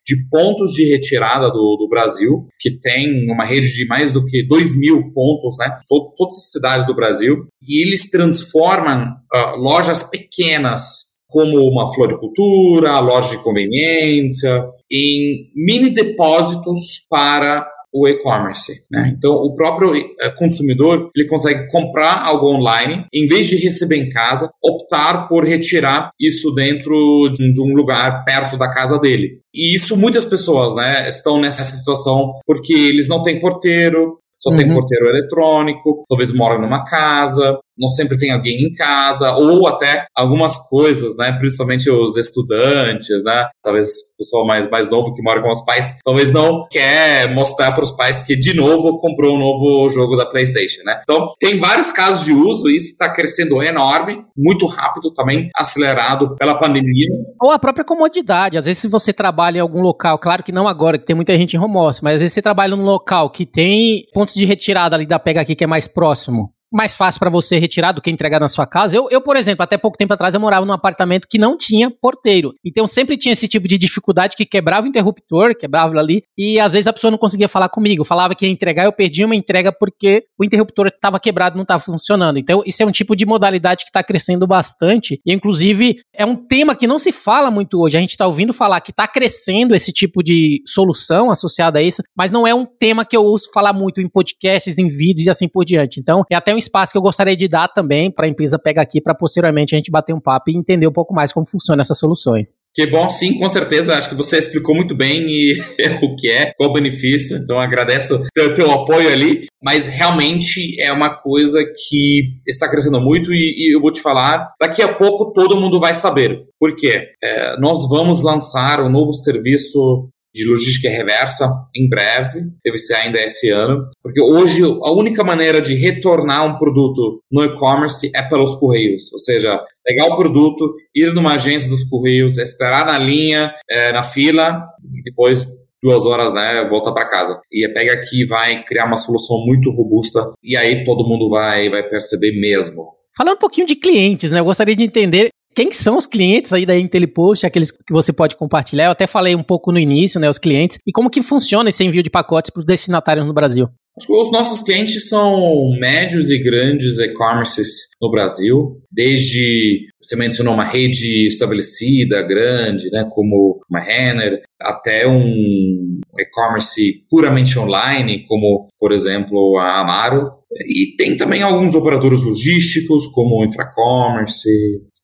de 0.08 0.15
pontos 0.30 0.71
de 0.71 0.86
retirada 0.86 1.50
do, 1.50 1.76
do, 1.78 1.88
Brasil, 1.89 2.47
que 2.60 2.71
tem 2.71 3.30
uma 3.30 3.43
rede 3.43 3.73
de 3.73 3.86
mais 3.88 4.13
do 4.13 4.23
que 4.23 4.41
2 4.47 4.80
mil 4.80 5.12
pontos, 5.12 5.58
né? 5.60 5.78
Todo, 5.88 6.13
todas 6.15 6.38
as 6.38 6.52
cidades 6.52 6.88
do 6.88 6.95
Brasil. 6.95 7.45
E 7.62 7.86
eles 7.86 8.10
transformam 8.10 9.10
uh, 9.34 9.58
lojas 9.58 10.04
pequenas, 10.04 11.17
como 11.28 11.58
uma 11.69 11.93
floricultura, 11.93 13.02
loja 13.02 13.32
de 13.36 13.43
conveniência, 13.43 14.63
em 14.89 15.52
mini 15.54 15.89
depósitos 15.89 17.06
para 17.10 17.67
o 17.93 18.08
e-commerce. 18.08 18.73
Né? 18.91 19.13
Então, 19.17 19.34
o 19.34 19.56
próprio 19.56 19.95
eh, 19.95 20.30
consumidor 20.38 21.10
ele 21.15 21.28
consegue 21.28 21.69
comprar 21.71 22.23
algo 22.23 22.54
online, 22.54 23.06
em 23.13 23.28
vez 23.28 23.47
de 23.47 23.58
receber 23.58 23.97
em 23.97 24.10
casa, 24.10 24.50
optar 24.63 25.28
por 25.28 25.45
retirar 25.45 26.12
isso 26.19 26.52
dentro 26.54 26.93
de 27.34 27.62
um 27.62 27.73
lugar 27.73 28.23
perto 28.23 28.58
da 28.58 28.69
casa 28.69 29.00
dele. 29.00 29.39
E 29.54 29.76
isso 29.76 29.97
muitas 29.97 30.26
pessoas 30.26 30.76
né, 30.76 31.08
estão 31.08 31.39
nessa 31.39 31.63
situação 31.63 32.34
porque 32.45 32.73
eles 32.73 33.08
não 33.08 33.21
têm 33.21 33.39
porteiro, 33.39 34.19
só 34.39 34.52
uhum. 34.52 34.56
tem 34.56 34.73
porteiro 34.73 35.08
eletrônico, 35.08 36.02
talvez 36.08 36.32
moram 36.32 36.62
numa 36.62 36.84
casa, 36.84 37.58
não 37.77 37.87
sempre 37.87 38.17
tem 38.17 38.31
alguém 38.31 38.63
em 38.63 38.73
casa, 38.73 39.33
ou 39.33 39.67
até 39.67 40.05
algumas 40.15 40.57
coisas, 40.69 41.15
né? 41.17 41.31
Principalmente 41.33 41.89
os 41.89 42.17
estudantes, 42.17 43.23
né? 43.23 43.47
Talvez 43.63 43.87
o 43.87 44.17
pessoal 44.17 44.45
mais, 44.45 44.69
mais 44.69 44.89
novo 44.89 45.13
que 45.13 45.21
mora 45.21 45.41
com 45.41 45.51
os 45.51 45.63
pais, 45.63 45.97
talvez 46.03 46.31
não 46.31 46.65
quer 46.69 47.33
mostrar 47.33 47.71
para 47.71 47.83
os 47.83 47.91
pais 47.91 48.21
que 48.21 48.35
de 48.35 48.53
novo 48.55 48.97
comprou 48.97 49.35
um 49.35 49.39
novo 49.39 49.89
jogo 49.89 50.15
da 50.15 50.25
PlayStation, 50.25 50.83
né? 50.83 50.99
Então, 51.03 51.29
tem 51.39 51.59
vários 51.59 51.91
casos 51.91 52.25
de 52.25 52.33
uso, 52.33 52.69
isso 52.69 52.91
está 52.91 53.11
crescendo 53.11 53.61
enorme, 53.61 54.23
muito 54.35 54.65
rápido 54.65 55.11
também, 55.13 55.49
acelerado 55.55 56.35
pela 56.35 56.55
pandemia. 56.55 57.07
Ou 57.41 57.51
a 57.51 57.59
própria 57.59 57.85
comodidade. 57.85 58.57
Às 58.57 58.65
vezes, 58.65 58.81
se 58.81 58.87
você 58.87 59.13
trabalha 59.13 59.57
em 59.57 59.61
algum 59.61 59.81
local, 59.81 60.17
claro 60.19 60.43
que 60.43 60.51
não 60.51 60.67
agora, 60.67 60.97
que 60.97 61.05
tem 61.05 61.15
muita 61.15 61.37
gente 61.37 61.55
em 61.55 61.59
home 61.59 61.77
office, 61.77 62.01
mas 62.01 62.15
às 62.15 62.21
vezes 62.21 62.33
você 62.33 62.41
trabalha 62.41 62.75
num 62.75 62.83
local 62.83 63.29
que 63.29 63.45
tem 63.45 64.05
pontos 64.13 64.35
de 64.35 64.45
retirada 64.45 64.95
ali 64.95 65.05
da 65.05 65.19
Pega 65.19 65.41
aqui 65.41 65.55
que 65.55 65.63
é 65.63 65.67
mais 65.67 65.87
próximo 65.87 66.57
mais 66.71 66.95
fácil 66.95 67.19
para 67.19 67.30
você 67.30 67.58
retirar 67.58 67.91
do 67.91 68.01
que 68.01 68.10
entregar 68.10 68.39
na 68.39 68.47
sua 68.47 68.65
casa. 68.65 68.95
Eu, 68.95 69.08
eu, 69.10 69.21
por 69.21 69.36
exemplo, 69.36 69.63
até 69.63 69.77
pouco 69.77 69.97
tempo 69.97 70.13
atrás 70.13 70.34
eu 70.34 70.39
morava 70.39 70.65
num 70.65 70.73
apartamento 70.73 71.27
que 71.30 71.38
não 71.38 71.58
tinha 71.58 71.89
porteiro. 71.89 72.53
Então 72.65 72.88
sempre 72.88 73.17
tinha 73.17 73.34
esse 73.34 73.47
tipo 73.47 73.67
de 73.67 73.77
dificuldade 73.77 74.36
que 74.36 74.45
quebrava 74.45 74.86
o 74.86 74.89
interruptor, 74.89 75.56
quebrava 75.56 75.97
ali, 75.97 76.23
e 76.38 76.60
às 76.60 76.73
vezes 76.73 76.88
a 76.88 76.93
pessoa 76.93 77.12
não 77.12 77.17
conseguia 77.17 77.47
falar 77.47 77.69
comigo. 77.69 78.03
Falava 78.03 78.36
que 78.36 78.45
ia 78.45 78.51
entregar, 78.51 78.86
eu 78.86 78.93
perdia 78.93 79.25
uma 79.25 79.36
entrega 79.36 79.71
porque 79.71 80.25
o 80.38 80.43
interruptor 80.43 80.88
estava 80.88 81.19
quebrado, 81.19 81.56
não 81.56 81.63
estava 81.63 81.82
funcionando. 81.82 82.38
Então 82.38 82.62
isso 82.65 82.84
é 82.84 82.86
um 82.86 82.91
tipo 82.91 83.15
de 83.15 83.25
modalidade 83.25 83.86
que 83.86 83.89
está 83.89 84.03
crescendo 84.03 84.45
bastante. 84.45 85.19
E 85.25 85.34
inclusive 85.34 85.97
é 86.13 86.25
um 86.25 86.36
tema 86.36 86.75
que 86.75 86.88
não 86.88 86.97
se 86.97 87.12
fala 87.12 87.49
muito 87.49 87.80
hoje. 87.80 87.97
A 87.97 88.01
gente 88.01 88.12
está 88.12 88.27
ouvindo 88.27 88.53
falar 88.53 88.82
que 88.82 88.91
está 88.91 89.08
crescendo 89.08 89.75
esse 89.75 89.91
tipo 89.93 90.21
de 90.21 90.62
solução 90.65 91.32
associada 91.32 91.80
a 91.80 91.82
isso, 91.82 92.01
mas 92.15 92.32
não 92.32 92.45
é 92.45 92.53
um 92.53 92.65
tema 92.65 93.06
que 93.06 93.15
eu 93.15 93.23
uso 93.23 93.49
falar 93.53 93.73
muito 93.73 94.01
em 94.01 94.10
podcasts, 94.10 94.77
em 94.77 94.88
vídeos 94.88 95.27
e 95.27 95.30
assim 95.30 95.47
por 95.47 95.63
diante. 95.63 95.99
Então 95.99 96.23
é 96.30 96.36
até 96.36 96.57
um 96.58 96.60
espaço 96.60 96.91
que 96.91 96.98
eu 96.98 97.02
gostaria 97.02 97.38
de 97.38 97.48
dar 97.48 97.67
também 97.67 98.12
para 98.12 98.26
a 98.26 98.30
empresa 98.30 98.58
pegar 98.58 98.82
aqui 98.82 99.00
para 99.00 99.15
posteriormente 99.15 99.76
a 99.76 99.78
gente 99.78 99.91
bater 99.91 100.13
um 100.13 100.20
papo 100.20 100.50
e 100.50 100.58
entender 100.58 100.88
um 100.88 100.91
pouco 100.91 101.13
mais 101.13 101.32
como 101.32 101.48
funcionam 101.48 101.82
essas 101.82 102.00
soluções. 102.00 102.58
Que 102.74 102.88
bom, 102.88 103.10
sim, 103.10 103.38
com 103.38 103.48
certeza. 103.48 103.96
Acho 103.96 104.10
que 104.10 104.15
você 104.15 104.38
explicou 104.38 104.76
muito 104.76 104.96
bem 104.96 105.26
e, 105.28 105.58
o 106.04 106.15
que 106.15 106.30
é, 106.30 106.52
qual 106.58 106.72
o 106.72 106.74
benefício. 106.74 107.38
Então 107.38 107.60
agradeço 107.60 108.15
o 108.15 108.54
teu 108.54 108.72
apoio 108.72 109.12
ali. 109.12 109.46
Mas 109.63 109.88
realmente 109.88 110.80
é 110.82 110.91
uma 110.91 111.15
coisa 111.15 111.63
que 111.65 112.39
está 112.48 112.70
crescendo 112.70 113.02
muito 113.02 113.34
e, 113.34 113.56
e 113.58 113.76
eu 113.76 113.82
vou 113.82 113.91
te 113.91 114.02
falar, 114.02 114.52
daqui 114.60 114.82
a 114.82 114.93
pouco 114.93 115.32
todo 115.34 115.60
mundo 115.60 115.80
vai 115.80 115.93
saber. 115.93 116.46
Por 116.60 116.76
quê? 116.76 117.08
É, 117.24 117.60
nós 117.60 117.88
vamos 117.89 118.22
lançar 118.22 118.82
um 118.82 118.89
novo 118.89 119.13
serviço 119.13 120.10
de 120.33 120.45
logística 120.45 120.89
reversa 120.89 121.49
em 121.75 121.87
breve, 121.89 122.41
deve 122.63 122.77
ser 122.77 122.95
ainda 122.95 123.19
esse 123.19 123.49
ano, 123.49 123.85
porque 124.03 124.21
hoje 124.21 124.61
a 124.63 124.91
única 124.91 125.23
maneira 125.23 125.61
de 125.61 125.73
retornar 125.73 126.45
um 126.45 126.57
produto 126.57 127.21
no 127.31 127.43
e-commerce 127.43 128.11
é 128.15 128.21
pelos 128.21 128.55
correios, 128.55 129.11
ou 129.11 129.19
seja, 129.19 129.59
pegar 129.83 130.05
o 130.05 130.15
produto, 130.15 130.73
ir 130.95 131.13
numa 131.13 131.33
agência 131.33 131.69
dos 131.69 131.83
correios, 131.85 132.37
esperar 132.37 132.85
na 132.85 132.97
linha, 132.97 133.53
é, 133.69 133.91
na 133.91 134.03
fila 134.03 134.63
e 134.93 135.01
depois 135.03 135.47
duas 135.81 136.05
horas, 136.05 136.33
né, 136.33 136.67
volta 136.69 136.93
para 136.93 137.07
casa. 137.07 137.39
E 137.51 137.65
a 137.65 137.73
Pega 137.73 137.93
aqui 137.93 138.25
vai 138.25 138.63
criar 138.63 138.85
uma 138.85 138.97
solução 138.97 139.45
muito 139.45 139.71
robusta 139.71 140.31
e 140.43 140.55
aí 140.55 140.83
todo 140.83 141.07
mundo 141.07 141.29
vai 141.29 141.69
vai 141.69 141.83
perceber 141.83 142.31
mesmo. 142.39 142.97
Falando 143.15 143.37
um 143.37 143.39
pouquinho 143.39 143.65
de 143.65 143.75
clientes, 143.75 144.29
né? 144.29 144.39
Eu 144.39 144.45
gostaria 144.45 144.75
de 144.75 144.83
entender 144.83 145.29
quem 145.58 145.72
são 145.72 145.98
os 145.98 146.06
clientes 146.06 146.54
aí 146.54 146.67
da 146.67 146.78
IntelliPost, 146.78 147.43
aqueles 147.43 147.72
que 147.72 147.91
você 147.91 148.13
pode 148.13 148.36
compartilhar? 148.36 148.86
Eu 148.86 148.91
até 148.91 149.08
falei 149.08 149.36
um 149.36 149.41
pouco 149.41 149.72
no 149.72 149.80
início, 149.80 150.20
né, 150.20 150.30
os 150.30 150.38
clientes, 150.38 150.78
e 150.86 150.91
como 150.91 151.10
que 151.10 151.24
funciona 151.24 151.70
esse 151.70 151.84
envio 151.84 152.04
de 152.04 152.12
pacotes 152.12 152.52
para 152.52 152.60
os 152.60 152.65
destinatários 152.65 153.26
no 153.26 153.34
Brasil? 153.34 153.67
Os 154.08 154.32
nossos 154.32 154.62
clientes 154.62 155.10
são 155.10 155.72
médios 155.80 156.30
e 156.30 156.38
grandes 156.38 157.00
e-commerces 157.00 157.88
no 158.00 158.12
Brasil, 158.12 158.80
desde 158.91 159.88
você 160.00 160.15
mencionou 160.15 160.54
uma 160.54 160.63
rede 160.63 161.26
estabelecida, 161.26 162.22
grande, 162.22 162.91
né, 162.91 163.08
como 163.10 163.60
uma 163.67 163.80
Renner, 163.80 164.43
até 164.62 165.08
um 165.08 166.00
e-commerce 166.20 167.04
puramente 167.10 167.58
online, 167.58 168.24
como, 168.28 168.67
por 168.80 168.91
exemplo, 168.91 169.58
a 169.58 169.82
Amaro. 169.82 170.38
E 170.67 170.96
tem 170.96 171.17
também 171.17 171.41
alguns 171.41 171.74
operadores 171.76 172.22
logísticos, 172.22 173.08
como 173.08 173.41
o 173.41 173.46
Infracommerce, 173.46 174.50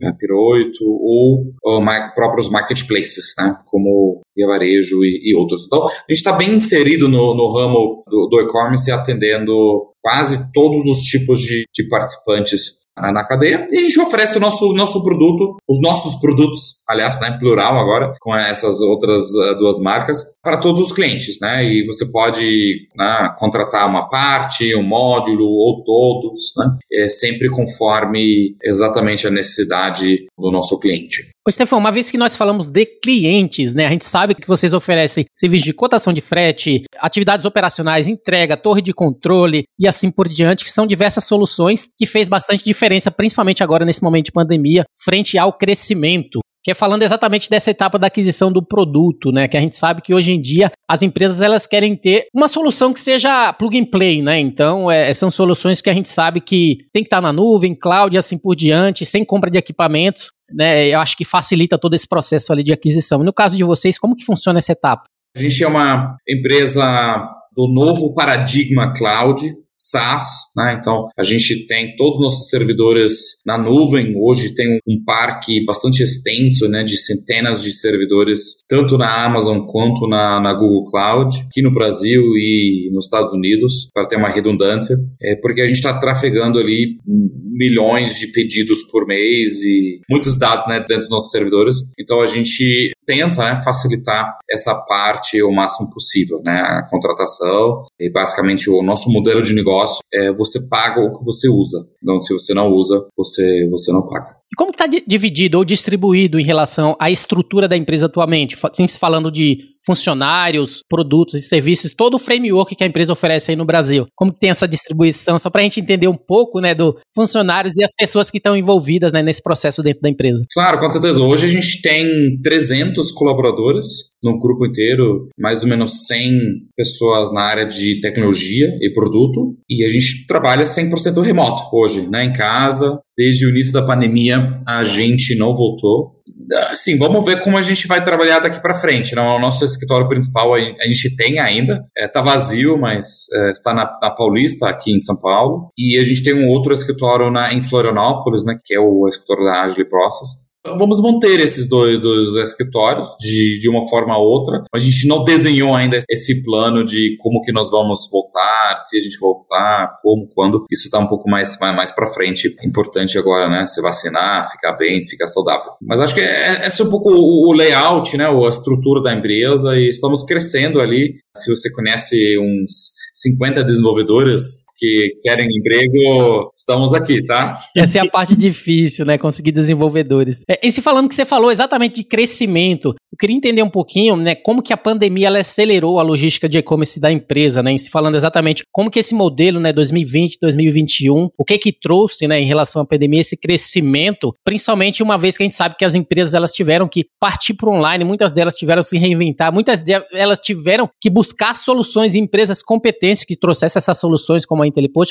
a 0.07 0.13
Piroito, 0.13 0.83
ou, 0.83 1.53
ou 1.63 1.81
próprios 2.15 2.49
marketplaces, 2.49 3.33
né, 3.37 3.55
como 3.65 4.21
Via 4.35 4.47
Varejo 4.47 5.03
e, 5.03 5.31
e, 5.31 5.35
outros. 5.35 5.65
Então, 5.65 5.85
a 5.85 5.91
gente 6.09 6.17
está 6.17 6.33
bem 6.33 6.55
inserido 6.55 7.07
no, 7.07 7.35
no 7.35 7.53
ramo 7.53 8.03
do, 8.07 8.27
do 8.27 8.41
e-commerce, 8.41 8.91
atendendo 8.91 9.53
quase 10.01 10.51
todos 10.51 10.85
os 10.85 10.99
tipos 11.03 11.41
de, 11.41 11.65
de 11.73 11.87
participantes 11.87 12.82
na 12.97 13.23
cadeia 13.23 13.67
e 13.71 13.77
a 13.77 13.81
gente 13.81 13.99
oferece 13.99 14.37
o 14.37 14.41
nosso, 14.41 14.71
nosso 14.73 15.03
produto, 15.03 15.55
os 15.67 15.81
nossos 15.81 16.15
produtos, 16.19 16.83
aliás, 16.87 17.19
né, 17.19 17.35
plural 17.39 17.77
agora, 17.77 18.13
com 18.19 18.35
essas 18.35 18.81
outras 18.81 19.23
uh, 19.33 19.57
duas 19.57 19.79
marcas, 19.79 20.23
para 20.41 20.57
todos 20.57 20.81
os 20.81 20.91
clientes, 20.91 21.39
né? 21.39 21.63
E 21.63 21.85
você 21.85 22.05
pode 22.05 22.87
né, 22.95 23.33
contratar 23.37 23.87
uma 23.87 24.09
parte, 24.09 24.75
um 24.75 24.83
módulo 24.83 25.45
ou 25.45 25.83
todos, 25.83 26.53
né? 26.57 26.77
É 26.91 27.09
sempre 27.09 27.49
conforme 27.49 28.55
exatamente 28.63 29.25
a 29.25 29.31
necessidade 29.31 30.25
do 30.37 30.51
nosso 30.51 30.79
cliente. 30.79 31.33
Ô, 31.45 31.51
Stefão, 31.51 31.77
uma 31.77 31.91
vez 31.91 32.09
que 32.09 32.17
nós 32.17 32.37
falamos 32.37 32.69
de 32.69 32.85
clientes, 32.85 33.73
né? 33.73 33.85
A 33.85 33.89
gente 33.89 34.05
sabe 34.05 34.33
que 34.33 34.47
vocês 34.47 34.71
oferecem 34.71 35.25
serviços 35.37 35.65
de 35.65 35.73
cotação 35.73 36.13
de 36.13 36.21
frete, 36.21 36.83
atividades 36.97 37.43
operacionais, 37.43 38.07
entrega, 38.07 38.55
torre 38.55 38.81
de 38.81 38.93
controle 38.93 39.65
e 39.77 39.85
assim 39.85 40.09
por 40.09 40.29
diante, 40.29 40.63
que 40.63 40.71
são 40.71 40.87
diversas 40.87 41.25
soluções 41.25 41.89
que 41.97 42.05
fez 42.05 42.29
bastante 42.29 42.63
diferença, 42.63 43.11
principalmente 43.11 43.61
agora 43.61 43.83
nesse 43.83 44.01
momento 44.01 44.27
de 44.27 44.31
pandemia, 44.31 44.85
frente 45.03 45.37
ao 45.37 45.51
crescimento 45.51 46.39
que 46.63 46.71
é 46.71 46.73
falando 46.73 47.03
exatamente 47.03 47.49
dessa 47.49 47.71
etapa 47.71 47.99
da 47.99 48.07
aquisição 48.07 48.51
do 48.51 48.65
produto, 48.65 49.31
né? 49.31 49.47
Que 49.47 49.57
a 49.57 49.59
gente 49.59 49.75
sabe 49.75 50.01
que 50.01 50.13
hoje 50.13 50.31
em 50.31 50.39
dia 50.39 50.71
as 50.87 51.01
empresas 51.01 51.41
elas 51.41 51.67
querem 51.67 51.95
ter 51.95 52.27
uma 52.33 52.47
solução 52.47 52.93
que 52.93 52.99
seja 52.99 53.51
plug 53.53 53.77
and 53.77 53.85
play, 53.85 54.21
né? 54.21 54.39
Então 54.39 54.89
é, 54.89 55.13
são 55.13 55.29
soluções 55.29 55.81
que 55.81 55.89
a 55.89 55.93
gente 55.93 56.07
sabe 56.07 56.39
que 56.39 56.77
tem 56.93 57.03
que 57.03 57.07
estar 57.07 57.21
na 57.21 57.33
nuvem, 57.33 57.75
cloud 57.75 58.15
e 58.15 58.17
assim 58.17 58.37
por 58.37 58.55
diante, 58.55 59.05
sem 59.05 59.25
compra 59.25 59.51
de 59.51 59.57
equipamentos 59.57 60.31
né, 60.53 60.89
eu 60.89 60.99
acho 60.99 61.17
que 61.17 61.25
facilita 61.25 61.77
todo 61.77 61.95
esse 61.95 62.07
processo 62.07 62.53
ali 62.53 62.63
de 62.63 62.71
aquisição. 62.71 63.23
No 63.23 63.33
caso 63.33 63.55
de 63.55 63.63
vocês, 63.63 63.97
como 63.97 64.15
que 64.15 64.23
funciona 64.23 64.59
essa 64.59 64.71
etapa? 64.71 65.03
A 65.35 65.39
gente 65.39 65.63
é 65.63 65.67
uma 65.67 66.15
empresa 66.29 67.27
do 67.55 67.67
novo 67.67 68.13
paradigma 68.13 68.93
cloud, 68.93 69.41
SaaS, 69.83 70.23
né? 70.55 70.77
Então 70.79 71.09
a 71.17 71.23
gente 71.23 71.67
tem 71.67 71.95
todos 71.97 72.17
os 72.17 72.23
nossos 72.23 72.49
servidores 72.49 73.13
na 73.45 73.57
nuvem. 73.57 74.13
Hoje 74.17 74.55
tem 74.55 74.79
um 74.87 75.03
parque 75.03 75.63
bastante 75.65 76.01
extenso, 76.01 76.69
né, 76.69 76.83
de 76.83 76.97
centenas 76.97 77.61
de 77.61 77.73
servidores, 77.73 78.59
tanto 78.67 78.97
na 78.97 79.25
Amazon 79.25 79.65
quanto 79.67 80.07
na, 80.07 80.39
na 80.39 80.53
Google 80.53 80.85
Cloud, 80.85 81.37
aqui 81.47 81.61
no 81.61 81.73
Brasil 81.73 82.21
e 82.37 82.89
nos 82.93 83.05
Estados 83.05 83.33
Unidos, 83.33 83.89
para 83.93 84.07
ter 84.07 84.15
uma 84.15 84.29
redundância, 84.29 84.95
é 85.21 85.35
porque 85.35 85.61
a 85.61 85.67
gente 85.67 85.75
está 85.75 85.97
trafegando 85.99 86.59
ali 86.59 86.97
milhões 87.05 88.17
de 88.17 88.27
pedidos 88.27 88.83
por 88.83 89.05
mês 89.05 89.61
e 89.63 89.99
muitos 90.09 90.37
dados, 90.37 90.67
né, 90.67 90.79
dentro 90.79 91.01
dos 91.01 91.09
nossos 91.09 91.31
servidores. 91.31 91.77
Então 91.99 92.21
a 92.21 92.27
gente 92.27 92.91
tenta, 93.05 93.43
né, 93.43 93.61
facilitar 93.63 94.37
essa 94.49 94.75
parte 94.75 95.41
o 95.41 95.51
máximo 95.51 95.89
possível, 95.89 96.41
né, 96.43 96.59
a 96.61 96.87
contratação 96.89 97.83
e 97.99 98.09
basicamente 98.09 98.69
o 98.69 98.81
nosso 98.81 99.11
modelo 99.11 99.41
de 99.41 99.53
negócio 99.53 100.03
é, 100.13 100.31
você 100.33 100.67
paga 100.67 101.01
o 101.01 101.11
que 101.11 101.23
você 101.25 101.47
usa. 101.47 101.87
Então, 102.01 102.19
se 102.19 102.33
você 102.33 102.53
não 102.53 102.69
usa, 102.69 103.05
você, 103.15 103.67
você 103.69 103.91
não 103.91 104.05
paga. 104.05 104.32
E 104.53 104.55
como 104.55 104.69
está 104.69 104.85
dividido 104.85 105.57
ou 105.57 105.65
distribuído 105.65 106.39
em 106.39 106.43
relação 106.43 106.95
à 106.99 107.09
estrutura 107.09 107.67
da 107.67 107.75
empresa 107.75 108.05
atualmente? 108.05 108.55
Sim, 108.71 108.87
falando 108.87 109.31
de 109.31 109.73
funcionários, 109.83 110.81
produtos 110.87 111.33
e 111.33 111.41
serviços, 111.41 111.91
todo 111.91 112.13
o 112.13 112.19
framework 112.19 112.75
que 112.75 112.83
a 112.83 112.87
empresa 112.87 113.11
oferece 113.11 113.51
aí 113.51 113.57
no 113.57 113.65
Brasil. 113.65 114.05
Como 114.15 114.31
tem 114.31 114.51
essa 114.51 114.67
distribuição? 114.67 115.37
Só 115.39 115.49
para 115.49 115.61
a 115.61 115.63
gente 115.63 115.79
entender 115.79 116.07
um 116.07 116.15
pouco, 116.15 116.59
né, 116.61 116.73
do 116.73 116.97
funcionários 117.13 117.75
e 117.77 117.83
as 117.83 117.91
pessoas 117.97 118.29
que 118.29 118.37
estão 118.37 118.55
envolvidas 118.55 119.11
né, 119.11 119.23
nesse 119.23 119.41
processo 119.41 119.81
dentro 119.81 120.01
da 120.01 120.09
empresa. 120.09 120.43
Claro, 120.53 120.79
com 120.79 120.89
certeza. 120.89 121.21
Hoje 121.21 121.47
a 121.47 121.49
gente 121.49 121.81
tem 121.81 122.39
300 122.41 123.11
colaboradores 123.11 124.13
no 124.23 124.39
grupo 124.39 124.65
inteiro, 124.65 125.27
mais 125.37 125.63
ou 125.63 125.69
menos 125.69 126.05
100 126.07 126.39
pessoas 126.77 127.33
na 127.33 127.41
área 127.41 127.65
de 127.65 127.99
tecnologia 127.99 128.67
e 128.81 128.93
produto, 128.93 129.57
e 129.69 129.83
a 129.83 129.89
gente 129.89 130.25
trabalha 130.25 130.63
100% 130.63 131.21
remoto 131.21 131.63
hoje, 131.73 132.07
né, 132.09 132.23
em 132.23 132.31
casa. 132.31 132.99
Desde 133.17 133.45
o 133.45 133.49
início 133.49 133.73
da 133.73 133.85
pandemia, 133.85 134.61
a 134.67 134.83
gente 134.83 135.35
não 135.35 135.55
voltou 135.55 136.23
Assim, 136.71 136.97
vamos 136.97 137.25
ver 137.25 137.41
como 137.41 137.57
a 137.57 137.61
gente 137.61 137.87
vai 137.87 138.03
trabalhar 138.03 138.39
daqui 138.39 138.61
para 138.61 138.73
frente. 138.79 139.15
Não, 139.15 139.23
né? 139.23 139.35
o 139.35 139.39
nosso 139.39 139.63
escritório 139.63 140.07
principal 140.07 140.53
a 140.53 140.59
gente 140.59 141.15
tem 141.15 141.39
ainda, 141.39 141.85
está 141.97 142.19
é, 142.19 142.23
vazio, 142.23 142.77
mas 142.77 143.05
é, 143.33 143.51
está 143.51 143.73
na, 143.73 143.85
na, 144.01 144.11
Paulista, 144.11 144.67
aqui 144.67 144.91
em 144.91 144.99
São 144.99 145.17
Paulo. 145.17 145.69
E 145.77 145.97
a 145.99 146.03
gente 146.03 146.23
tem 146.23 146.33
um 146.33 146.47
outro 146.49 146.73
escritório 146.73 147.31
na, 147.31 147.53
em 147.53 147.63
Florianópolis, 147.63 148.43
né, 148.45 148.57
que 148.63 148.73
é 148.75 148.79
o 148.79 149.07
escritório 149.07 149.45
da 149.45 149.61
Agile 149.61 149.89
Process. 149.89 150.29
Vamos 150.65 151.01
manter 151.01 151.41
esses 151.41 151.67
dois, 151.67 151.99
dois 151.99 152.35
escritórios 152.35 153.09
de, 153.19 153.59
de 153.59 153.69
uma 153.69 153.87
forma 153.89 154.17
ou 154.17 154.23
outra. 154.23 154.63
A 154.73 154.77
gente 154.77 155.05
não 155.07 155.23
desenhou 155.23 155.75
ainda 155.75 155.99
esse 156.09 156.41
plano 156.41 156.85
de 156.85 157.17
como 157.19 157.41
que 157.41 157.51
nós 157.51 157.69
vamos 157.69 158.07
voltar, 158.09 158.77
se 158.79 158.97
a 158.97 159.01
gente 159.01 159.19
voltar, 159.19 159.97
como, 160.01 160.25
quando. 160.33 160.65
Isso 160.71 160.85
está 160.85 160.99
um 160.99 161.07
pouco 161.07 161.29
mais, 161.29 161.57
mais, 161.59 161.75
mais 161.75 161.91
para 161.91 162.07
frente. 162.07 162.55
É 162.59 162.65
importante 162.65 163.17
agora, 163.17 163.49
né? 163.49 163.67
Se 163.67 163.81
vacinar, 163.81 164.49
ficar 164.51 164.73
bem, 164.73 165.05
ficar 165.05 165.27
saudável. 165.27 165.73
Mas 165.81 165.99
acho 165.99 166.15
que 166.15 166.21
é, 166.21 166.65
esse 166.65 166.81
é 166.81 166.85
um 166.85 166.89
pouco 166.89 167.09
o, 167.11 167.49
o 167.49 167.53
layout, 167.53 168.15
né? 168.15 168.25
A 168.25 168.47
estrutura 168.47 169.01
da 169.01 169.13
empresa 169.13 169.75
e 169.75 169.89
estamos 169.89 170.23
crescendo 170.23 170.79
ali. 170.79 171.15
Se 171.35 171.53
você 171.53 171.69
conhece 171.73 172.39
uns 172.39 172.93
50 173.15 173.63
desenvolvedores 173.63 174.63
que 174.83 175.17
querem 175.21 175.47
emprego, 175.47 176.51
estamos 176.57 176.93
aqui, 176.93 177.25
tá? 177.25 177.57
Essa 177.77 177.99
é 177.99 178.01
a 178.01 178.09
parte 178.09 178.35
difícil, 178.35 179.05
né? 179.05 179.17
Conseguir 179.17 179.53
desenvolvedores. 179.53 180.43
É, 180.49 180.59
e 180.61 180.71
se 180.73 180.81
falando 180.81 181.07
que 181.07 181.15
você 181.15 181.25
falou 181.25 181.49
exatamente 181.49 181.95
de 181.95 182.03
crescimento, 182.03 182.89
eu 182.89 183.17
queria 183.17 183.35
entender 183.35 183.63
um 183.63 183.69
pouquinho, 183.69 184.17
né, 184.17 184.35
como 184.35 184.61
que 184.61 184.73
a 184.73 184.77
pandemia 184.77 185.27
ela 185.27 185.39
acelerou 185.39 185.99
a 185.99 186.03
logística 186.03 186.49
de 186.49 186.57
e-commerce 186.57 186.99
da 186.99 187.11
empresa, 187.11 187.63
né? 187.63 187.73
E 187.73 187.79
se 187.79 187.89
falando 187.89 188.15
exatamente 188.15 188.63
como 188.73 188.91
que 188.91 188.99
esse 188.99 189.15
modelo, 189.15 189.59
né, 189.59 189.71
2020, 189.71 190.37
2021, 190.41 191.29
o 191.37 191.45
que 191.45 191.57
que 191.57 191.71
trouxe, 191.71 192.27
né, 192.27 192.41
em 192.41 192.45
relação 192.45 192.81
à 192.81 192.85
pandemia 192.85 193.21
esse 193.21 193.37
crescimento, 193.37 194.33
principalmente 194.43 195.01
uma 195.01 195.17
vez 195.17 195.37
que 195.37 195.43
a 195.43 195.45
gente 195.45 195.55
sabe 195.55 195.75
que 195.77 195.85
as 195.85 195.95
empresas 195.95 196.33
elas 196.33 196.51
tiveram 196.51 196.89
que 196.89 197.05
partir 197.19 197.53
para 197.53 197.69
online, 197.69 198.03
muitas 198.03 198.33
delas 198.33 198.55
tiveram 198.55 198.81
que 198.81 198.89
se 198.89 198.97
reinventar, 198.97 199.53
muitas 199.53 199.83
delas 199.83 200.39
tiveram 200.39 200.89
que 200.99 201.09
buscar 201.09 201.55
soluções 201.55 202.15
em 202.15 202.23
empresas 202.23 202.61
competentes 202.61 203.23
que 203.23 203.37
trouxessem 203.37 203.77
essas 203.79 203.99
soluções 203.99 204.45
como 204.45 204.63
a 204.63 204.67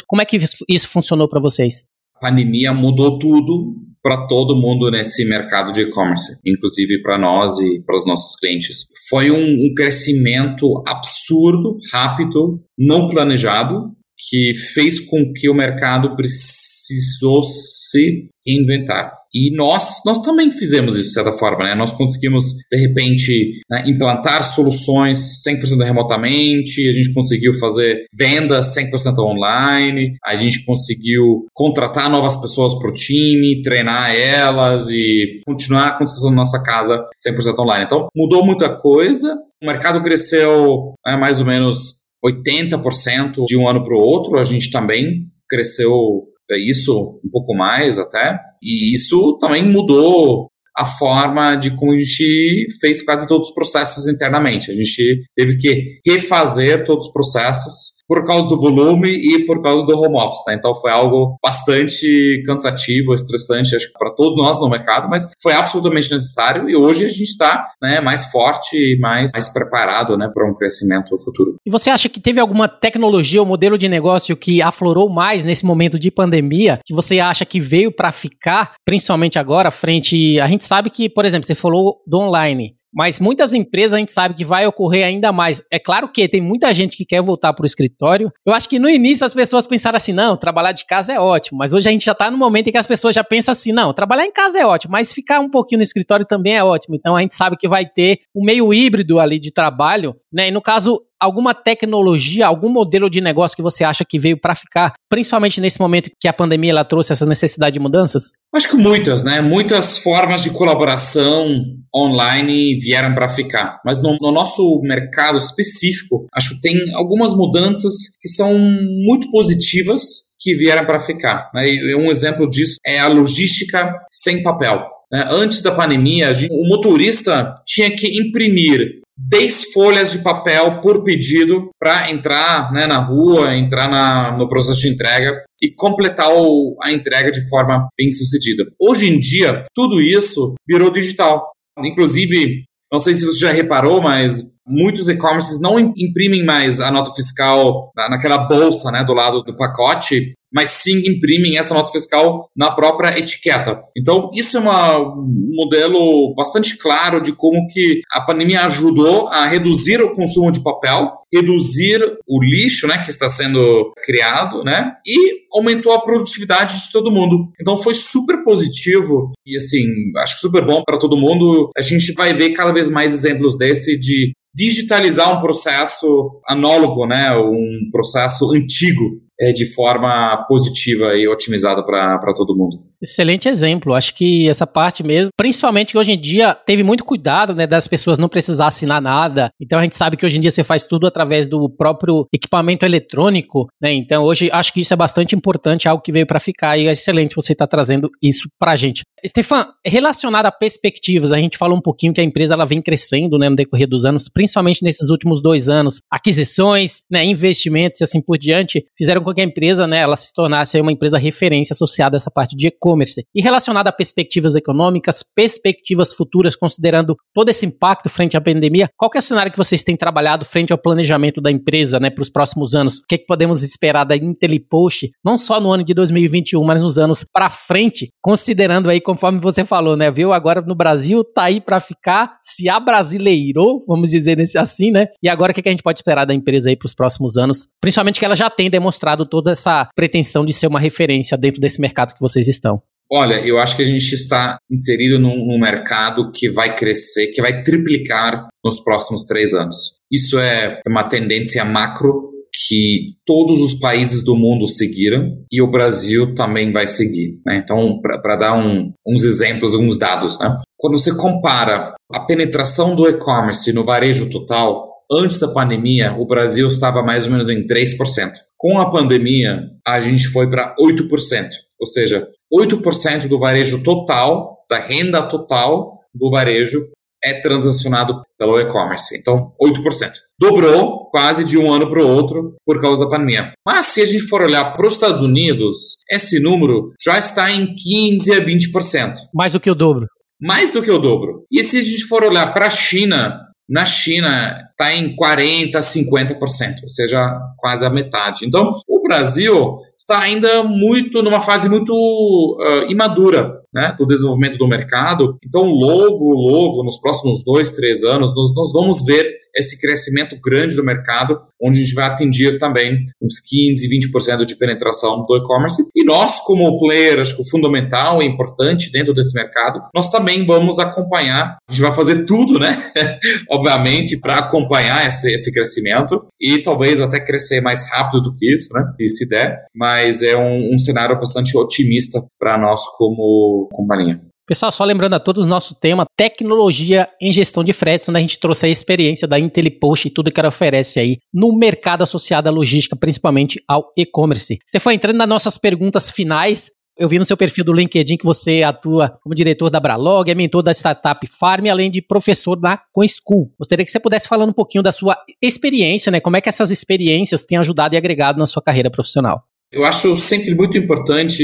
Como 0.06 0.22
é 0.22 0.24
que 0.24 0.36
isso 0.68 0.88
funcionou 0.88 1.28
para 1.28 1.40
vocês? 1.40 1.84
A 2.16 2.28
pandemia 2.28 2.72
mudou 2.72 3.18
tudo 3.18 3.74
para 4.02 4.26
todo 4.26 4.56
mundo 4.56 4.90
nesse 4.90 5.24
mercado 5.24 5.70
de 5.70 5.82
e-commerce, 5.82 6.32
inclusive 6.44 7.00
para 7.02 7.18
nós 7.18 7.58
e 7.60 7.80
para 7.82 7.96
os 7.96 8.04
nossos 8.04 8.36
clientes. 8.36 8.86
Foi 9.08 9.30
um, 9.30 9.66
um 9.66 9.74
crescimento 9.74 10.82
absurdo, 10.86 11.76
rápido, 11.92 12.60
não 12.76 13.08
planejado, 13.08 13.92
que 14.28 14.54
fez 14.54 15.00
com 15.00 15.32
que 15.32 15.48
o 15.48 15.54
mercado 15.54 16.14
precisou 16.16 17.42
se 17.42 18.28
reinventar. 18.46 19.12
E 19.34 19.50
nós, 19.56 20.02
nós 20.04 20.20
também 20.20 20.50
fizemos 20.50 20.94
isso 20.94 21.08
de 21.08 21.14
certa 21.14 21.32
forma, 21.32 21.64
né? 21.64 21.74
Nós 21.74 21.90
conseguimos, 21.92 22.52
de 22.70 22.76
repente, 22.76 23.62
né, 23.70 23.82
implantar 23.86 24.44
soluções 24.44 25.42
100% 25.42 25.82
remotamente, 25.82 26.86
a 26.86 26.92
gente 26.92 27.14
conseguiu 27.14 27.54
fazer 27.58 28.04
vendas 28.12 28.74
100% 28.76 29.18
online, 29.20 30.12
a 30.22 30.36
gente 30.36 30.64
conseguiu 30.66 31.46
contratar 31.54 32.10
novas 32.10 32.36
pessoas 32.36 32.74
para 32.78 32.90
o 32.90 32.92
time, 32.92 33.62
treinar 33.62 34.14
elas 34.14 34.88
e 34.90 35.40
continuar 35.46 35.88
a 35.88 35.98
construção 35.98 36.30
da 36.30 36.36
nossa 36.36 36.62
casa 36.62 37.02
100% 37.26 37.58
online. 37.58 37.84
Então, 37.86 38.08
mudou 38.14 38.44
muita 38.44 38.76
coisa, 38.76 39.34
o 39.62 39.66
mercado 39.66 40.02
cresceu 40.02 40.92
né, 41.06 41.16
mais 41.16 41.40
ou 41.40 41.46
menos 41.46 42.01
80% 42.24 43.44
de 43.46 43.56
um 43.56 43.68
ano 43.68 43.84
para 43.84 43.94
o 43.94 44.00
outro, 44.00 44.38
a 44.38 44.44
gente 44.44 44.70
também 44.70 45.26
cresceu 45.48 46.28
é 46.50 46.58
isso 46.58 47.20
um 47.24 47.30
pouco 47.30 47.54
mais 47.54 47.98
até, 47.98 48.38
e 48.62 48.94
isso 48.94 49.38
também 49.40 49.64
mudou 49.64 50.48
a 50.76 50.84
forma 50.84 51.56
de 51.56 51.74
como 51.76 51.92
a 51.92 51.96
gente 51.96 52.66
fez 52.80 53.02
quase 53.02 53.26
todos 53.26 53.48
os 53.48 53.54
processos 53.54 54.06
internamente. 54.06 54.70
A 54.70 54.74
gente 54.74 55.22
teve 55.36 55.56
que 55.56 56.00
refazer 56.06 56.84
todos 56.84 57.06
os 57.06 57.12
processos 57.12 57.92
por 58.12 58.26
causa 58.26 58.46
do 58.46 58.60
volume 58.60 59.08
e 59.08 59.46
por 59.46 59.62
causa 59.62 59.86
do 59.86 59.98
home 59.98 60.18
office, 60.18 60.44
né? 60.46 60.54
Então 60.54 60.74
foi 60.74 60.90
algo 60.90 61.38
bastante 61.42 62.42
cansativo, 62.44 63.14
estressante, 63.14 63.74
acho 63.74 63.86
que 63.86 63.98
para 63.98 64.10
todos 64.14 64.36
nós 64.36 64.60
no 64.60 64.68
mercado, 64.68 65.08
mas 65.08 65.30
foi 65.42 65.54
absolutamente 65.54 66.12
necessário 66.12 66.68
e 66.68 66.76
hoje 66.76 67.06
a 67.06 67.08
gente 67.08 67.22
está 67.22 67.64
né, 67.80 68.02
mais 68.02 68.26
forte 68.26 68.76
e 68.76 68.98
mais, 69.00 69.30
mais 69.32 69.48
preparado 69.48 70.18
né, 70.18 70.30
para 70.34 70.46
um 70.46 70.52
crescimento 70.52 71.16
futuro. 71.24 71.56
E 71.64 71.70
você 71.70 71.88
acha 71.88 72.06
que 72.06 72.20
teve 72.20 72.38
alguma 72.38 72.68
tecnologia 72.68 73.40
ou 73.40 73.46
modelo 73.46 73.78
de 73.78 73.88
negócio 73.88 74.36
que 74.36 74.60
aflorou 74.60 75.08
mais 75.08 75.42
nesse 75.42 75.64
momento 75.64 75.98
de 75.98 76.10
pandemia, 76.10 76.80
que 76.84 76.94
você 76.94 77.18
acha 77.18 77.46
que 77.46 77.58
veio 77.58 77.90
para 77.90 78.12
ficar, 78.12 78.72
principalmente 78.84 79.38
agora, 79.38 79.70
frente. 79.70 80.38
A 80.38 80.48
gente 80.48 80.64
sabe 80.64 80.90
que, 80.90 81.08
por 81.08 81.24
exemplo, 81.24 81.46
você 81.46 81.54
falou 81.54 82.02
do 82.06 82.18
online. 82.18 82.74
Mas 82.94 83.18
muitas 83.18 83.54
empresas 83.54 83.94
a 83.94 83.98
gente 83.98 84.12
sabe 84.12 84.34
que 84.34 84.44
vai 84.44 84.66
ocorrer 84.66 85.06
ainda 85.06 85.32
mais. 85.32 85.62
É 85.70 85.78
claro 85.78 86.08
que 86.08 86.28
tem 86.28 86.40
muita 86.40 86.72
gente 86.74 86.96
que 86.96 87.06
quer 87.06 87.22
voltar 87.22 87.52
para 87.54 87.62
o 87.62 87.66
escritório. 87.66 88.30
Eu 88.44 88.52
acho 88.52 88.68
que 88.68 88.78
no 88.78 88.88
início 88.88 89.24
as 89.24 89.32
pessoas 89.32 89.66
pensaram 89.66 89.96
assim: 89.96 90.12
não, 90.12 90.36
trabalhar 90.36 90.72
de 90.72 90.84
casa 90.84 91.12
é 91.12 91.18
ótimo. 91.18 91.58
Mas 91.58 91.72
hoje 91.72 91.88
a 91.88 91.92
gente 91.92 92.04
já 92.04 92.12
está 92.12 92.30
no 92.30 92.36
momento 92.36 92.68
em 92.68 92.72
que 92.72 92.78
as 92.78 92.86
pessoas 92.86 93.14
já 93.14 93.24
pensam 93.24 93.52
assim: 93.52 93.72
não, 93.72 93.94
trabalhar 93.94 94.26
em 94.26 94.32
casa 94.32 94.58
é 94.58 94.66
ótimo, 94.66 94.92
mas 94.92 95.14
ficar 95.14 95.40
um 95.40 95.48
pouquinho 95.48 95.78
no 95.78 95.82
escritório 95.82 96.26
também 96.26 96.54
é 96.54 96.62
ótimo. 96.62 96.94
Então 96.94 97.16
a 97.16 97.22
gente 97.22 97.34
sabe 97.34 97.56
que 97.56 97.66
vai 97.66 97.86
ter 97.86 98.20
um 98.34 98.44
meio 98.44 98.72
híbrido 98.74 99.18
ali 99.18 99.38
de 99.38 99.50
trabalho, 99.50 100.14
né? 100.32 100.48
E 100.48 100.50
no 100.50 100.62
caso, 100.62 101.00
alguma 101.20 101.54
tecnologia, 101.54 102.46
algum 102.46 102.68
modelo 102.68 103.08
de 103.08 103.20
negócio 103.20 103.56
que 103.56 103.62
você 103.62 103.84
acha 103.84 104.04
que 104.04 104.18
veio 104.18 104.40
para 104.40 104.54
ficar, 104.54 104.94
principalmente 105.08 105.60
nesse 105.60 105.78
momento 105.78 106.10
que 106.20 106.26
a 106.26 106.32
pandemia 106.32 106.70
ela 106.70 106.84
trouxe 106.84 107.12
essa 107.12 107.26
necessidade 107.26 107.74
de 107.74 107.80
mudanças? 107.80 108.32
Acho 108.54 108.70
que 108.70 108.76
muitas, 108.76 109.22
né? 109.22 109.40
Muitas 109.40 109.98
formas 109.98 110.42
de 110.42 110.50
colaboração 110.50 111.62
online 111.94 112.76
vieram 112.78 113.14
para 113.14 113.28
ficar. 113.28 113.80
Mas 113.84 114.02
no, 114.02 114.16
no, 114.20 114.32
nosso 114.32 114.80
mercado 114.82 115.36
específico, 115.36 116.26
acho 116.34 116.56
que 116.56 116.60
tem 116.60 116.76
algumas 116.94 117.32
mudanças 117.34 117.92
que 118.20 118.28
são 118.28 118.58
muito 118.58 119.30
positivas 119.30 120.02
que 120.40 120.56
vieram 120.56 120.84
para 120.84 120.98
ficar. 120.98 121.50
Né? 121.54 121.66
Um 121.96 122.10
exemplo 122.10 122.50
disso 122.50 122.76
é 122.84 122.98
a 122.98 123.06
logística 123.06 123.92
sem 124.10 124.42
papel. 124.42 124.84
Né? 125.12 125.26
Antes 125.30 125.62
da 125.62 125.70
pandemia, 125.70 126.32
o 126.50 126.68
motorista 126.68 127.54
tinha 127.66 127.94
que 127.94 128.20
imprimir 128.20 129.01
10 129.16 129.72
folhas 129.72 130.12
de 130.12 130.18
papel 130.18 130.80
por 130.80 131.04
pedido 131.04 131.70
para 131.78 132.10
entrar 132.10 132.72
né, 132.72 132.86
na 132.86 132.98
rua, 132.98 133.54
entrar 133.54 133.88
na, 133.88 134.36
no 134.36 134.48
processo 134.48 134.80
de 134.80 134.88
entrega 134.88 135.42
e 135.60 135.70
completar 135.70 136.32
o, 136.32 136.76
a 136.82 136.92
entrega 136.92 137.30
de 137.30 137.46
forma 137.48 137.88
bem 137.98 138.10
sucedida. 138.10 138.64
Hoje 138.80 139.06
em 139.06 139.18
dia, 139.18 139.64
tudo 139.74 140.00
isso 140.00 140.54
virou 140.66 140.90
digital. 140.90 141.50
Inclusive, 141.78 142.64
não 142.92 142.98
sei 142.98 143.14
se 143.14 143.24
você 143.24 143.38
já 143.38 143.52
reparou, 143.52 144.02
mas 144.02 144.42
muitos 144.66 145.08
e-commerces 145.08 145.60
não 145.60 145.78
imprimem 145.78 146.44
mais 146.44 146.80
a 146.80 146.90
nota 146.90 147.12
fiscal 147.12 147.92
naquela 147.96 148.38
bolsa 148.38 148.90
né, 148.90 149.04
do 149.04 149.14
lado 149.14 149.42
do 149.42 149.56
pacote 149.56 150.32
mas 150.52 150.68
sim 150.70 150.98
imprimem 151.06 151.56
essa 151.56 151.74
nota 151.74 151.90
fiscal 151.90 152.50
na 152.54 152.70
própria 152.70 153.18
etiqueta. 153.18 153.82
Então, 153.96 154.30
isso 154.34 154.58
é 154.58 154.60
uma, 154.60 154.98
um 154.98 155.50
modelo 155.54 156.34
bastante 156.34 156.76
claro 156.76 157.20
de 157.20 157.32
como 157.32 157.66
que 157.68 158.02
a 158.12 158.20
pandemia 158.20 158.66
ajudou 158.66 159.28
a 159.28 159.46
reduzir 159.46 160.00
o 160.02 160.12
consumo 160.12 160.52
de 160.52 160.62
papel, 160.62 161.10
reduzir 161.32 162.00
o 162.28 162.42
lixo, 162.42 162.86
né, 162.86 162.98
que 162.98 163.10
está 163.10 163.28
sendo 163.28 163.92
criado, 164.04 164.62
né, 164.62 164.92
e 165.06 165.42
aumentou 165.54 165.92
a 165.94 166.02
produtividade 166.02 166.84
de 166.84 166.92
todo 166.92 167.10
mundo. 167.10 167.50
Então, 167.60 167.78
foi 167.78 167.94
super 167.94 168.44
positivo 168.44 169.32
e, 169.46 169.56
assim, 169.56 169.86
acho 170.18 170.34
que 170.34 170.40
super 170.40 170.64
bom 170.64 170.82
para 170.84 170.98
todo 170.98 171.16
mundo. 171.16 171.70
A 171.76 171.82
gente 171.82 172.12
vai 172.12 172.34
ver 172.34 172.50
cada 172.50 172.72
vez 172.72 172.90
mais 172.90 173.14
exemplos 173.14 173.56
desse 173.56 173.98
de 173.98 174.32
digitalizar 174.54 175.36
um 175.36 175.40
processo 175.40 176.40
análogo, 176.46 177.06
né, 177.06 177.34
um 177.36 177.88
processo 177.90 178.52
antigo 178.52 179.20
é, 179.40 179.52
de 179.52 179.64
forma 179.72 180.44
positiva 180.46 181.16
e 181.16 181.26
otimizada 181.26 181.84
para 181.84 182.34
todo 182.34 182.56
mundo. 182.56 182.91
Excelente 183.02 183.48
exemplo. 183.48 183.94
Acho 183.94 184.14
que 184.14 184.48
essa 184.48 184.66
parte 184.66 185.02
mesmo, 185.02 185.30
principalmente 185.36 185.92
que 185.92 185.98
hoje 185.98 186.12
em 186.12 186.20
dia 186.20 186.54
teve 186.54 186.82
muito 186.82 187.04
cuidado, 187.04 187.54
né, 187.54 187.66
das 187.66 187.88
pessoas 187.88 188.18
não 188.18 188.28
precisar 188.28 188.68
assinar 188.68 189.02
nada. 189.02 189.50
Então 189.60 189.78
a 189.78 189.82
gente 189.82 189.96
sabe 189.96 190.16
que 190.16 190.24
hoje 190.24 190.38
em 190.38 190.40
dia 190.40 190.50
você 190.50 190.62
faz 190.62 190.86
tudo 190.86 191.06
através 191.06 191.48
do 191.48 191.68
próprio 191.68 192.26
equipamento 192.32 192.84
eletrônico, 192.84 193.66
né? 193.80 193.92
Então 193.92 194.22
hoje 194.22 194.50
acho 194.52 194.72
que 194.72 194.80
isso 194.80 194.92
é 194.92 194.96
bastante 194.96 195.34
importante, 195.34 195.88
algo 195.88 196.02
que 196.02 196.12
veio 196.12 196.26
para 196.26 196.38
ficar 196.38 196.78
e 196.78 196.86
é 196.86 196.92
excelente 196.92 197.34
você 197.34 197.52
estar 197.52 197.66
tá 197.66 197.76
trazendo 197.76 198.10
isso 198.22 198.48
para 198.58 198.72
a 198.72 198.76
gente. 198.76 199.02
Stefan, 199.26 199.66
relacionado 199.84 200.46
a 200.46 200.52
perspectivas, 200.52 201.32
a 201.32 201.38
gente 201.38 201.56
falou 201.56 201.76
um 201.76 201.80
pouquinho 201.80 202.12
que 202.12 202.20
a 202.20 202.24
empresa 202.24 202.54
ela 202.54 202.64
vem 202.64 202.82
crescendo, 202.82 203.38
né, 203.38 203.48
no 203.48 203.56
decorrer 203.56 203.88
dos 203.88 204.04
anos, 204.04 204.28
principalmente 204.28 204.82
nesses 204.82 205.10
últimos 205.10 205.40
dois 205.40 205.68
anos, 205.68 206.00
aquisições, 206.10 207.02
né, 207.10 207.24
investimentos 207.24 208.00
e 208.00 208.04
assim 208.04 208.20
por 208.20 208.36
diante, 208.36 208.84
fizeram 208.96 209.22
com 209.22 209.32
que 209.32 209.40
a 209.40 209.44
empresa, 209.44 209.86
né, 209.86 210.00
ela 210.00 210.16
se 210.16 210.32
tornasse 210.32 210.80
uma 210.80 210.92
empresa 210.92 211.18
referência 211.18 211.72
associada 211.72 212.16
a 212.16 212.18
essa 212.18 212.30
parte 212.30 212.56
de 212.56 212.66
e 212.66 212.70
e-commerce. 212.92 213.24
E 213.34 213.42
relacionado 213.42 213.88
a 213.88 213.92
perspectivas 213.92 214.54
econômicas, 214.54 215.24
perspectivas 215.34 216.12
futuras, 216.12 216.54
considerando 216.54 217.16
todo 217.34 217.48
esse 217.48 217.66
impacto 217.66 218.08
frente 218.08 218.36
à 218.36 218.40
pandemia, 218.40 218.88
qual 218.96 219.10
é 219.14 219.18
o 219.18 219.22
cenário 219.22 219.50
que 219.50 219.58
vocês 219.58 219.82
têm 219.82 219.96
trabalhado 219.96 220.44
frente 220.44 220.72
ao 220.72 220.78
planejamento 220.78 221.40
da 221.40 221.50
empresa 221.50 221.98
né, 221.98 222.10
para 222.10 222.22
os 222.22 222.30
próximos 222.30 222.74
anos? 222.74 222.98
O 222.98 223.06
que, 223.08 223.14
é 223.16 223.18
que 223.18 223.26
podemos 223.26 223.62
esperar 223.62 224.04
da 224.04 224.16
IntelliPost, 224.16 225.10
não 225.24 225.38
só 225.38 225.60
no 225.60 225.70
ano 225.70 225.84
de 225.84 225.94
2021, 225.94 226.62
mas 226.64 226.80
nos 226.80 226.98
anos 226.98 227.24
para 227.32 227.48
frente, 227.50 228.10
considerando 228.20 228.90
aí, 228.90 229.00
conforme 229.00 229.40
você 229.40 229.64
falou, 229.64 229.96
né, 229.96 230.10
viu? 230.10 230.32
Agora 230.32 230.60
no 230.60 230.74
Brasil 230.74 231.24
tá 231.24 231.44
aí 231.44 231.60
para 231.60 231.80
ficar, 231.80 232.36
se 232.42 232.68
abrasileirou, 232.68 233.82
vamos 233.86 234.10
dizer 234.10 234.38
assim, 234.56 234.90
né? 234.90 235.06
E 235.22 235.28
agora 235.28 235.52
o 235.52 235.54
que, 235.54 235.60
é 235.60 235.62
que 235.62 235.68
a 235.68 235.72
gente 235.72 235.82
pode 235.82 235.98
esperar 235.98 236.24
da 236.24 236.34
empresa 236.34 236.68
aí 236.68 236.76
para 236.76 236.86
os 236.86 236.94
próximos 236.94 237.36
anos? 237.36 237.68
Principalmente 237.80 238.18
que 238.18 238.24
ela 238.24 238.36
já 238.36 238.50
tem 238.50 238.70
demonstrado 238.70 239.26
toda 239.26 239.52
essa 239.52 239.88
pretensão 239.94 240.44
de 240.44 240.52
ser 240.52 240.66
uma 240.66 240.80
referência 240.80 241.36
dentro 241.36 241.60
desse 241.60 241.80
mercado 241.80 242.14
que 242.14 242.20
vocês 242.20 242.48
estão. 242.48 242.81
Olha, 243.14 243.46
eu 243.46 243.58
acho 243.58 243.76
que 243.76 243.82
a 243.82 243.86
gente 243.86 244.14
está 244.14 244.56
inserido 244.70 245.18
num, 245.18 245.46
num, 245.46 245.58
mercado 245.58 246.32
que 246.32 246.48
vai 246.48 246.74
crescer, 246.74 247.26
que 247.26 247.42
vai 247.42 247.62
triplicar 247.62 248.48
nos 248.64 248.80
próximos 248.80 249.24
três 249.24 249.52
anos. 249.52 250.00
Isso 250.10 250.38
é 250.38 250.80
uma 250.88 251.04
tendência 251.04 251.62
macro 251.62 252.32
que 252.66 253.14
todos 253.26 253.60
os 253.60 253.74
países 253.74 254.24
do 254.24 254.34
mundo 254.34 254.66
seguiram 254.66 255.44
e 255.50 255.60
o 255.60 255.70
Brasil 255.70 256.34
também 256.34 256.72
vai 256.72 256.86
seguir. 256.86 257.38
Né? 257.44 257.56
Então, 257.56 258.00
para 258.00 258.36
dar 258.36 258.54
um, 258.54 258.90
uns 259.06 259.24
exemplos, 259.24 259.74
alguns 259.74 259.98
dados, 259.98 260.38
né? 260.38 260.58
quando 260.78 260.98
você 260.98 261.14
compara 261.14 261.94
a 262.10 262.20
penetração 262.20 262.96
do 262.96 263.06
e-commerce 263.06 263.72
no 263.74 263.84
varejo 263.84 264.30
total, 264.30 264.90
antes 265.10 265.38
da 265.38 265.48
pandemia, 265.48 266.14
o 266.18 266.26
Brasil 266.26 266.66
estava 266.68 267.02
mais 267.02 267.26
ou 267.26 267.32
menos 267.32 267.50
em 267.50 267.66
3%. 267.66 268.32
Com 268.56 268.78
a 268.78 268.90
pandemia, 268.90 269.70
a 269.86 270.00
gente 270.00 270.28
foi 270.28 270.48
para 270.48 270.74
8%. 270.80 271.48
Ou 271.82 271.86
seja, 271.86 272.28
8% 272.54 273.26
do 273.26 273.40
varejo 273.40 273.82
total, 273.82 274.64
da 274.70 274.78
renda 274.78 275.20
total 275.20 275.98
do 276.14 276.30
varejo, 276.30 276.80
é 277.24 277.40
transacionado 277.40 278.22
pelo 278.38 278.58
e-commerce. 278.60 279.16
Então, 279.16 279.52
8%. 279.60 280.12
Dobrou 280.38 281.08
quase 281.10 281.44
de 281.44 281.58
um 281.58 281.72
ano 281.72 281.90
para 281.90 282.04
o 282.04 282.08
outro 282.08 282.54
por 282.64 282.80
causa 282.80 283.04
da 283.04 283.10
pandemia. 283.10 283.52
Mas 283.66 283.86
se 283.86 284.00
a 284.00 284.06
gente 284.06 284.28
for 284.28 284.42
olhar 284.42 284.72
para 284.72 284.86
os 284.86 284.94
Estados 284.94 285.22
Unidos, 285.24 285.98
esse 286.10 286.38
número 286.40 286.92
já 287.00 287.18
está 287.18 287.50
em 287.50 287.74
15 287.74 288.32
a 288.32 288.44
20%. 288.44 289.14
Mais 289.34 289.52
do 289.52 289.60
que 289.60 289.70
o 289.70 289.74
dobro. 289.74 290.06
Mais 290.40 290.70
do 290.70 290.82
que 290.82 290.90
o 290.90 290.98
dobro. 290.98 291.42
E 291.50 291.64
se 291.64 291.78
a 291.78 291.82
gente 291.82 292.04
for 292.04 292.22
olhar 292.22 292.52
para 292.52 292.66
a 292.66 292.70
China, 292.70 293.40
na 293.68 293.86
China 293.86 294.56
está 294.70 294.94
em 294.94 295.16
40%, 295.16 295.72
50%, 295.72 296.82
ou 296.82 296.88
seja, 296.88 297.38
quase 297.56 297.86
a 297.86 297.90
metade. 297.90 298.44
Então, 298.44 298.72
o 298.88 299.02
Brasil 299.02 299.78
está 300.02 300.20
ainda 300.20 300.62
muito 300.64 301.22
numa 301.22 301.40
fase 301.40 301.68
muito 301.68 301.92
uh, 301.92 302.90
imadura 302.90 303.62
né, 303.72 303.94
do 303.98 304.06
desenvolvimento 304.06 304.58
do 304.58 304.68
mercado. 304.68 305.38
Então, 305.44 305.62
logo, 305.62 306.32
logo, 306.34 306.84
nos 306.84 307.00
próximos 307.00 307.42
dois, 307.44 307.72
três 307.72 308.02
anos, 308.02 308.34
nós, 308.34 308.54
nós 308.54 308.72
vamos 308.72 309.04
ver 309.04 309.26
esse 309.56 309.80
crescimento 309.80 310.36
grande 310.42 310.76
do 310.76 310.84
mercado, 310.84 311.38
onde 311.62 311.78
a 311.78 311.82
gente 311.82 311.94
vai 311.94 312.06
atingir 312.06 312.58
também 312.58 313.04
uns 313.20 313.40
15, 313.40 313.88
20% 313.88 314.44
de 314.44 314.56
penetração 314.56 315.24
do 315.24 315.36
e-commerce. 315.36 315.82
E 315.94 316.04
nós, 316.04 316.40
como 316.40 316.78
player, 316.78 317.20
acho 317.20 317.36
que 317.36 317.42
o 317.42 317.48
fundamental 317.48 318.22
e 318.22 318.26
importante 318.26 318.90
dentro 318.90 319.14
desse 319.14 319.34
mercado, 319.34 319.80
nós 319.94 320.10
também 320.10 320.44
vamos 320.44 320.78
acompanhar. 320.78 321.56
A 321.68 321.72
gente 321.72 321.82
vai 321.82 321.92
fazer 321.92 322.24
tudo, 322.24 322.58
né? 322.58 322.90
Obviamente, 323.50 324.18
para 324.18 324.38
acompanhar 324.38 325.06
esse, 325.06 325.32
esse 325.32 325.52
crescimento 325.52 326.26
e 326.40 326.60
talvez 326.60 327.00
até 327.00 327.20
crescer 327.20 327.60
mais 327.60 327.88
rápido 327.90 328.22
do 328.22 328.34
que 328.34 328.54
isso, 328.54 328.68
né? 328.72 328.82
Se 329.08 329.28
der. 329.28 329.64
Mas 329.74 329.91
é 330.22 330.36
um, 330.36 330.74
um 330.74 330.78
cenário 330.78 331.16
bastante 331.16 331.56
otimista 331.56 332.22
para 332.38 332.56
nós 332.58 332.82
como 332.96 333.68
companhia. 333.72 334.20
Pessoal, 334.46 334.72
só 334.72 334.84
lembrando 334.84 335.14
a 335.14 335.20
todos 335.20 335.44
o 335.44 335.46
nosso 335.46 335.72
tema, 335.74 336.04
tecnologia 336.16 337.06
em 337.20 337.32
gestão 337.32 337.62
de 337.62 337.72
fretes, 337.72 338.08
onde 338.08 338.18
a 338.18 338.20
gente 338.20 338.40
trouxe 338.40 338.66
a 338.66 338.68
experiência 338.68 339.26
da 339.26 339.38
IntelliPost 339.38 340.08
e 340.08 340.10
tudo 340.10 340.32
que 340.32 340.40
ela 340.40 340.48
oferece 340.48 340.98
aí 340.98 341.18
no 341.32 341.56
mercado 341.56 342.02
associado 342.02 342.48
à 342.48 342.52
logística, 342.52 342.96
principalmente 342.96 343.62
ao 343.68 343.92
e-commerce. 343.96 344.58
Foi 344.80 344.94
entrando 344.94 345.16
nas 345.16 345.28
nossas 345.28 345.56
perguntas 345.56 346.10
finais. 346.10 346.70
Eu 346.98 347.08
vi 347.08 347.18
no 347.18 347.24
seu 347.24 347.36
perfil 347.36 347.64
do 347.64 347.72
LinkedIn 347.72 348.16
que 348.16 348.26
você 348.26 348.62
atua 348.62 349.16
como 349.22 349.34
diretor 349.34 349.70
da 349.70 349.80
Bralog, 349.80 350.28
é 350.30 350.34
mentor 350.34 350.62
da 350.62 350.72
startup 350.72 351.26
Farm, 351.26 351.68
além 351.68 351.90
de 351.90 352.02
professor 352.02 352.60
na 352.60 352.78
CoinSchool. 352.92 353.50
Gostaria 353.58 353.84
que 353.84 353.90
você 353.90 354.00
pudesse 354.00 354.28
falar 354.28 354.44
um 354.44 354.52
pouquinho 354.52 354.82
da 354.82 354.92
sua 354.92 355.16
experiência, 355.40 356.10
né? 356.10 356.20
Como 356.20 356.36
é 356.36 356.40
que 356.40 356.48
essas 356.48 356.70
experiências 356.70 357.44
têm 357.44 357.58
ajudado 357.58 357.94
e 357.94 357.96
agregado 357.96 358.38
na 358.38 358.46
sua 358.46 358.60
carreira 358.60 358.90
profissional? 358.90 359.44
Eu 359.72 359.84
acho 359.84 360.14
sempre 360.18 360.54
muito 360.54 360.76
importante 360.76 361.42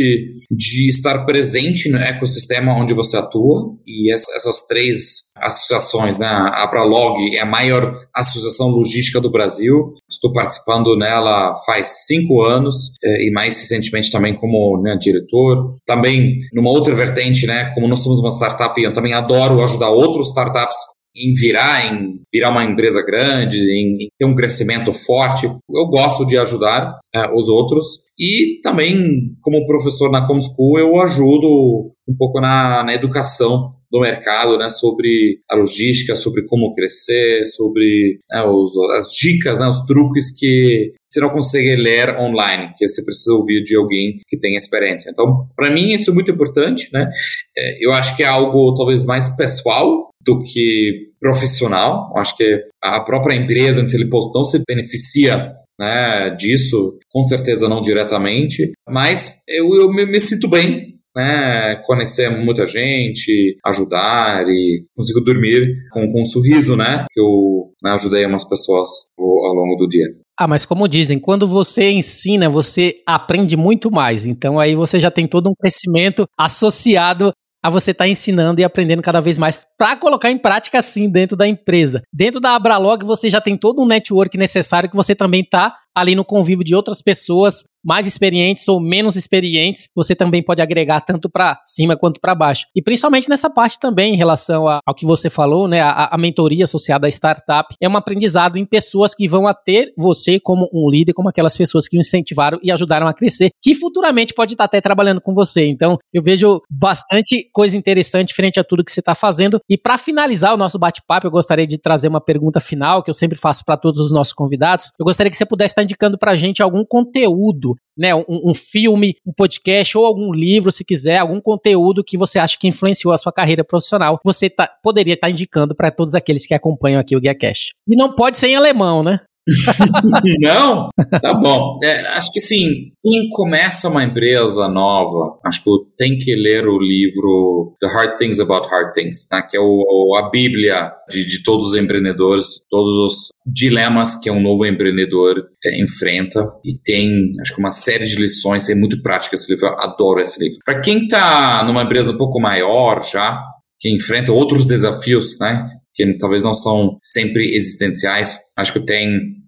de 0.51 0.89
estar 0.89 1.25
presente 1.25 1.89
no 1.89 1.97
ecossistema 1.97 2.75
onde 2.75 2.93
você 2.93 3.17
atua 3.17 3.75
e 3.87 4.13
essas 4.13 4.67
três 4.67 5.29
associações, 5.35 6.19
né? 6.19 6.27
A 6.27 6.63
Abralog 6.63 7.17
é 7.35 7.41
a 7.41 7.47
maior 7.47 7.95
associação 8.15 8.69
logística 8.69 9.19
do 9.19 9.31
Brasil. 9.31 9.95
Estou 10.11 10.31
participando 10.33 10.95
nela 10.99 11.55
faz 11.65 12.07
cinco 12.07 12.43
anos 12.43 12.93
eh, 13.03 13.29
e 13.29 13.31
mais 13.31 13.59
recentemente 13.61 14.11
também 14.11 14.35
como 14.35 14.81
né, 14.83 14.97
diretor. 15.01 15.75
Também 15.87 16.39
numa 16.53 16.71
outra 16.71 16.95
vertente, 16.95 17.47
né? 17.47 17.73
Como 17.75 17.89
nós 17.89 18.03
somos 18.03 18.21
uma 18.21 18.31
startup, 18.31 18.79
eu 18.79 18.93
também 18.93 19.15
adoro 19.15 19.63
ajudar 19.63 19.89
outros 19.89 20.29
startups 20.29 20.77
em 21.17 21.33
virar, 21.33 21.93
em 21.93 22.21
virar 22.33 22.51
uma 22.51 22.65
empresa 22.65 23.03
grande, 23.03 23.59
em, 23.59 24.05
em 24.05 24.09
ter 24.17 24.25
um 24.25 24.35
crescimento 24.35 24.93
forte. 24.93 25.47
Eu 25.47 25.87
gosto 25.89 26.25
de 26.25 26.37
ajudar 26.37 26.99
uh, 27.15 27.39
os 27.39 27.49
outros 27.49 28.05
e 28.19 28.61
também, 28.63 29.31
como 29.43 29.67
professor 29.67 30.11
na 30.11 30.27
ComSchool, 30.27 30.79
eu 30.79 31.01
ajudo 31.01 31.93
um 32.09 32.17
pouco 32.17 32.41
na, 32.41 32.83
na 32.83 32.95
educação 32.95 33.73
do 33.91 34.01
mercado, 34.01 34.59
né, 34.59 34.69
sobre 34.69 35.41
a 35.51 35.57
logística, 35.57 36.15
sobre 36.15 36.47
como 36.47 36.75
crescer, 36.75 37.47
sobre 37.47 38.19
né, 38.31 38.43
os, 38.43 38.77
as 38.99 39.09
dicas, 39.13 39.59
né, 39.59 39.67
os 39.67 39.79
truques 39.87 40.31
que 40.31 40.93
você 41.09 41.21
não 41.21 41.31
consegue 41.31 41.75
ler 41.75 42.19
online, 42.19 42.75
que 42.77 42.87
você 42.87 43.03
precisa 43.03 43.33
ouvir 43.33 43.63
de 43.63 43.75
alguém 43.75 44.21
que 44.29 44.39
tem 44.39 44.57
experiência. 44.57 45.11
Então, 45.11 45.47
para 45.57 45.71
mim, 45.71 45.93
isso 45.93 46.11
é 46.11 46.15
muito 46.15 46.31
importante, 46.31 46.91
né? 46.93 47.11
É, 47.57 47.87
eu 47.87 47.93
acho 47.93 48.15
que 48.15 48.23
é 48.23 48.27
algo 48.27 48.75
talvez 48.75 49.05
mais 49.05 49.35
pessoal 49.35 50.08
do 50.29 50.43
que 50.43 51.09
profissional. 51.19 52.13
Acho 52.19 52.37
que 52.37 52.61
a 52.83 53.01
própria 53.01 53.35
empresa, 53.35 53.87
Telepost, 53.87 54.31
não 54.35 54.45
se 54.45 54.63
beneficia 54.69 55.55
né, 55.81 56.29
disso, 56.31 56.99
com 57.11 57.23
certeza 57.23 57.67
não 57.67 57.81
diretamente, 57.81 58.73
mas 58.87 59.43
eu, 59.49 59.75
eu 59.75 59.91
me, 59.91 60.05
me 60.05 60.21
sinto 60.21 60.49
bem 60.49 60.99
né, 61.17 61.81
conhecer 61.85 62.29
muita 62.29 62.67
gente, 62.67 63.57
ajudar 63.65 64.45
e 64.47 64.85
consigo 64.95 65.21
dormir 65.21 65.75
com, 65.93 66.13
com 66.13 66.23
um 66.23 66.27
sorriso, 66.27 66.77
né, 66.77 67.07
que 67.11 67.21
eu 67.21 67.71
né, 67.83 67.93
ajudei 67.93 68.27
umas 68.27 68.47
pessoas 68.47 68.89
ao, 69.19 69.25
ao 69.25 69.55
longo 69.55 69.77
do 69.77 69.89
dia. 69.89 70.07
Ah, 70.39 70.47
mas 70.47 70.67
como 70.67 70.87
dizem, 70.87 71.19
quando 71.19 71.49
você 71.49 71.91
ensina, 71.91 72.51
você 72.51 72.97
aprende 73.07 73.57
muito 73.57 73.91
mais. 73.91 74.25
Então 74.25 74.61
aí 74.61 74.77
você 74.77 75.01
já 75.01 75.11
tem 75.11 75.27
todo 75.27 75.49
um 75.49 75.55
crescimento 75.59 76.27
associado 76.39 77.33
a 77.63 77.71
você 77.71 77.91
estar 77.91 78.05
tá 78.05 78.09
ensinando 78.09 78.61
e 78.61 78.65
aprendendo 78.65 79.03
cada 79.03 79.21
vez 79.21 79.39
mais 79.39 79.67
para 79.77 79.97
colocar 79.97 80.31
em 80.31 80.39
prática 80.39 80.79
assim 80.79 81.11
dentro 81.11 81.37
da 81.37 81.47
empresa. 81.47 82.03
Dentro 82.13 82.41
da 82.41 82.55
Abralog 82.55 83.05
você 83.05 83.29
já 83.29 83.41
tem 83.41 83.57
todo 83.57 83.83
um 83.83 83.87
network 83.87 84.37
necessário 84.39 84.89
que 84.89 84.97
você 84.97 85.15
também 85.15 85.43
está 85.43 85.77
ali 85.95 86.15
no 86.15 86.25
convívio 86.25 86.65
de 86.65 86.75
outras 86.75 87.03
pessoas 87.03 87.65
mais 87.85 88.07
experientes 88.07 88.67
ou 88.69 88.81
menos 88.81 89.17
experientes, 89.17 89.89
você 89.95 90.15
também 90.15 90.43
pode 90.43 90.61
agregar 90.61 91.01
tanto 91.01 91.31
para 91.31 91.59
cima 91.67 91.97
quanto 91.97 92.21
para 92.21 92.35
baixo. 92.35 92.67
E 92.75 92.83
principalmente 92.83 93.29
nessa 93.29 93.49
parte 93.49 93.79
também, 93.79 94.15
em 94.15 94.17
relação 94.17 94.67
a, 94.67 94.81
ao 94.87 94.95
que 94.95 95.07
você 95.07 95.31
falou, 95.31 95.69
né, 95.69 95.81
a, 95.81 96.09
a, 96.13 96.19
mentoria 96.19 96.65
associada 96.65 97.07
à 97.07 97.09
startup, 97.09 97.75
é 97.81 97.89
um 97.89 97.97
aprendizado 97.97 98.59
em 98.59 98.67
pessoas 98.67 99.15
que 99.15 99.29
vão 99.29 99.47
a 99.47 99.55
ter 99.55 99.93
você 99.97 100.39
como 100.41 100.69
um 100.73 100.91
líder, 100.91 101.13
como 101.13 101.29
aquelas 101.29 101.57
pessoas 101.57 101.89
que 101.89 101.97
o 101.97 102.01
incentivaram 102.01 102.59
e 102.63 102.71
ajudaram 102.71 103.07
a 103.07 103.15
crescer, 103.15 103.51
que 103.63 103.75
futuramente 103.75 104.35
pode 104.35 104.55
estar 104.55 104.65
até 104.65 104.81
trabalhando 104.81 105.21
com 105.21 105.33
você. 105.33 105.67
Então, 105.67 105.97
eu 106.13 106.23
vejo 106.23 106.61
bastante 106.71 107.49
coisa 107.53 107.77
interessante 107.77 108.35
frente 108.35 108.59
a 108.61 108.65
tudo 108.65 108.85
que 108.85 108.93
você 108.93 109.01
está 109.01 109.15
fazendo. 109.15 109.61
E 109.69 109.79
para 109.79 109.97
finalizar 109.97 110.53
o 110.53 110.57
nosso 110.57 110.79
bate-papo, 110.79 111.27
eu 111.27 111.31
gostaria 111.31 111.67
de 111.67 111.79
trazer 111.79 112.09
uma 112.09 112.21
pergunta 112.21 112.61
final, 112.61 113.03
que 113.03 113.11
eu 113.11 113.15
sempre 113.15 113.39
faço 113.39 113.65
para 113.65 113.77
todos 113.77 113.99
os 113.99 114.11
nossos 114.11 114.33
convidados. 114.33 114.91
Eu 114.99 115.05
gostaria 115.05 115.31
que 115.31 115.37
você 115.37 115.47
pudesse 115.47 115.75
estar 115.79 115.83
indicando 115.85 116.19
para 116.19 116.33
a 116.33 116.37
gente 116.37 116.63
algum 116.63 116.85
conteúdo 116.85 117.75
né, 117.97 118.15
um, 118.15 118.25
um, 118.29 118.55
filme, 118.55 119.17
um 119.27 119.33
podcast 119.33 119.99
ou 119.99 120.07
algum 120.07 120.33
livro, 120.33 120.71
se 120.71 120.85
quiser, 120.85 121.19
algum 121.19 121.41
conteúdo 121.41 122.05
que 122.05 122.17
você 122.17 122.39
acha 122.39 122.57
que 122.57 122.69
influenciou 122.69 123.13
a 123.13 123.19
sua 123.19 123.33
carreira 123.33 123.65
profissional, 123.65 124.21
você 124.25 124.49
tá, 124.49 124.71
poderia 124.83 125.15
estar 125.15 125.27
tá 125.27 125.31
indicando 125.31 125.75
para 125.75 125.91
todos 125.91 126.15
aqueles 126.15 126.47
que 126.47 126.55
acompanham 126.55 127.01
aqui 127.01 127.17
o 127.17 127.21
Guia 127.21 127.35
Cash. 127.35 127.71
E 127.89 127.97
não 127.97 128.15
pode 128.15 128.39
ser 128.39 128.49
em 128.49 128.57
alemão, 128.57 129.03
né? 129.03 129.21
não? 130.41 130.89
Tá 131.21 131.35
bom. 131.35 131.79
É, 131.83 132.01
acho 132.09 132.33
que 132.33 132.41
sim. 132.41 132.93
Quem 133.03 133.29
começa 133.31 133.89
uma 133.89 134.05
empresa 134.05 134.69
nova, 134.69 135.39
acho 135.45 135.63
que 135.63 135.71
tem 135.97 136.19
que 136.19 136.35
ler 136.35 136.67
o 136.67 136.79
livro 136.79 137.77
The 137.81 137.87
Hard 137.87 138.19
Things 138.19 138.41
About 138.41 138.69
Hard 138.69 138.93
Things, 138.93 139.27
né? 139.33 139.43
que 139.49 139.57
é 139.57 139.61
o, 139.61 140.17
a 140.19 140.29
bíblia 140.31 140.93
de, 141.09 141.25
de 141.25 141.43
todos 141.43 141.69
os 141.69 141.75
empreendedores, 141.75 142.47
todos 142.71 142.93
os 142.95 143.29
dilemas 143.47 144.15
que 144.17 144.31
um 144.31 144.41
novo 144.41 144.67
empreendedor 144.67 145.43
é, 145.65 145.81
enfrenta. 145.83 146.47
E 146.65 146.79
tem, 146.79 147.31
acho 147.41 147.55
que 147.55 147.61
uma 147.61 147.71
série 147.71 148.05
de 148.05 148.17
lições. 148.17 148.69
É 148.69 148.75
muito 148.75 149.01
prático 149.03 149.35
esse 149.35 149.51
livro. 149.51 149.67
Eu 149.67 149.79
adoro 149.79 150.21
esse 150.21 150.39
livro. 150.39 150.59
Para 150.65 150.81
quem 150.81 151.05
está 151.05 151.65
numa 151.65 151.83
empresa 151.83 152.13
um 152.13 152.19
pouco 152.19 152.41
maior 152.41 153.03
já, 153.03 153.41
que 153.81 153.89
enfrenta 153.95 154.33
outros 154.33 154.67
desafios, 154.67 155.39
né? 155.39 155.71
Que 155.99 156.17
talvez 156.17 156.45
não 156.45 156.55
são 156.55 156.97
sempre 157.03 157.57
existenciais. 157.57 158.39
Acho 158.57 158.73
que 158.73 158.87
tem 158.87 159.39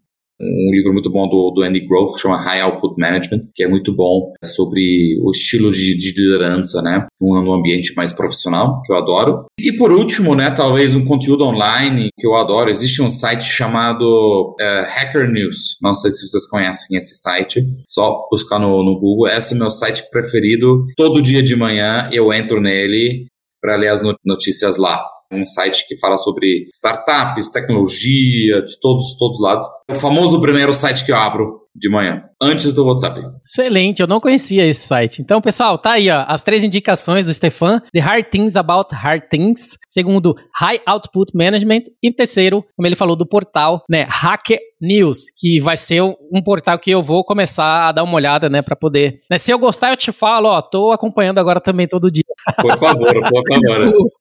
um 0.41 0.75
livro 0.75 0.93
muito 0.93 1.11
bom 1.11 1.29
do, 1.29 1.51
do 1.51 1.63
Andy 1.63 1.81
Grove, 1.81 2.19
chama 2.19 2.41
High 2.41 2.63
Output 2.63 2.95
Management, 2.99 3.49
que 3.55 3.63
é 3.63 3.69
muito 3.69 3.95
bom 3.95 4.33
sobre 4.43 5.21
o 5.23 5.31
estilo 5.31 5.71
de, 5.71 5.97
de 5.97 6.09
liderança, 6.09 6.81
né? 6.81 7.07
Num, 7.21 7.53
ambiente 7.53 7.95
mais 7.95 8.13
profissional, 8.13 8.81
que 8.83 8.93
eu 8.93 8.97
adoro. 8.97 9.45
E 9.61 9.73
por 9.77 9.93
último, 9.93 10.35
né, 10.35 10.51
talvez 10.51 10.95
um 10.95 11.05
conteúdo 11.05 11.45
online 11.45 12.09
que 12.19 12.27
eu 12.27 12.35
adoro. 12.35 12.71
Existe 12.71 13.03
um 13.03 13.11
site 13.11 13.45
chamado 13.45 14.57
uh, 14.59 14.85
Hacker 14.87 15.31
News. 15.31 15.77
Não 15.83 15.93
sei 15.93 16.11
se 16.11 16.27
vocês 16.27 16.49
conhecem 16.49 16.97
esse 16.97 17.21
site. 17.21 17.63
Só 17.89 18.27
buscar 18.31 18.59
no, 18.59 18.83
no 18.83 18.99
Google. 18.99 19.29
Esse 19.29 19.55
é 19.55 19.59
meu 19.59 19.71
site 19.71 20.09
preferido. 20.11 20.87
Todo 20.97 21.21
dia 21.21 21.43
de 21.43 21.55
manhã 21.55 22.09
eu 22.13 22.33
entro 22.33 22.61
nele 22.61 23.27
para 23.61 23.77
ler 23.77 23.89
as 23.89 24.01
notícias 24.25 24.79
lá 24.79 25.05
um 25.33 25.47
site 25.47 25.87
que 25.87 25.97
fala 25.97 26.17
sobre 26.17 26.69
startups, 26.75 27.51
tecnologia, 27.51 28.63
de 28.63 28.79
todos, 28.81 29.17
todos 29.19 29.39
os 29.39 29.43
lados. 29.43 29.67
É 29.89 29.93
o 29.93 30.01
famoso 30.01 30.41
primeiro 30.41 30.73
site 30.73 31.05
que 31.05 31.13
eu 31.13 31.17
abro 31.17 31.61
de 31.75 31.89
manhã, 31.89 32.25
antes 32.43 32.75
do 32.75 32.85
WhatsApp. 32.87 33.21
Excelente, 33.45 34.01
eu 34.01 34.07
não 34.07 34.21
conhecia 34.21 34.67
esse 34.67 34.87
site. 34.87 35.23
Então, 35.23 35.41
pessoal, 35.41 35.79
tá 35.79 35.93
aí 35.93 36.11
ó, 36.11 36.25
as 36.27 36.43
três 36.43 36.63
indicações 36.63 37.25
do 37.25 37.33
Stefan: 37.33 37.81
The 37.93 38.01
Hard 38.01 38.27
Things 38.27 38.57
About 38.57 38.95
Hard 38.95 39.23
Things. 39.31 39.79
Segundo, 39.89 40.35
High 40.55 40.81
Output 40.87 41.33
Management. 41.35 41.83
E 42.03 42.13
terceiro, 42.13 42.65
como 42.77 42.87
ele 42.87 42.97
falou, 42.97 43.17
do 43.17 43.27
portal, 43.27 43.83
né, 43.89 44.07
Hacker 44.09 44.59
News, 44.81 45.25
que 45.37 45.61
vai 45.61 45.77
ser 45.77 46.03
um 46.03 46.43
portal 46.43 46.79
que 46.79 46.91
eu 46.91 47.03
vou 47.03 47.23
começar 47.23 47.89
a 47.89 47.93
dar 47.93 48.03
uma 48.03 48.15
olhada, 48.15 48.49
né, 48.49 48.63
para 48.63 48.75
poder. 48.75 49.21
Né, 49.31 49.37
se 49.37 49.51
eu 49.53 49.59
gostar, 49.59 49.91
eu 49.91 49.97
te 49.97 50.11
falo, 50.11 50.49
ó, 50.49 50.63
tô 50.63 50.91
acompanhando 50.93 51.39
agora 51.39 51.61
também 51.61 51.87
todo 51.87 52.11
dia. 52.11 52.25
Por 52.61 52.79
favor, 52.79 53.13
por 53.13 53.23
favor, 53.23 53.43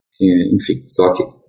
enfim, 0.52 0.84
estou 0.86 1.06
aqui. 1.06 1.43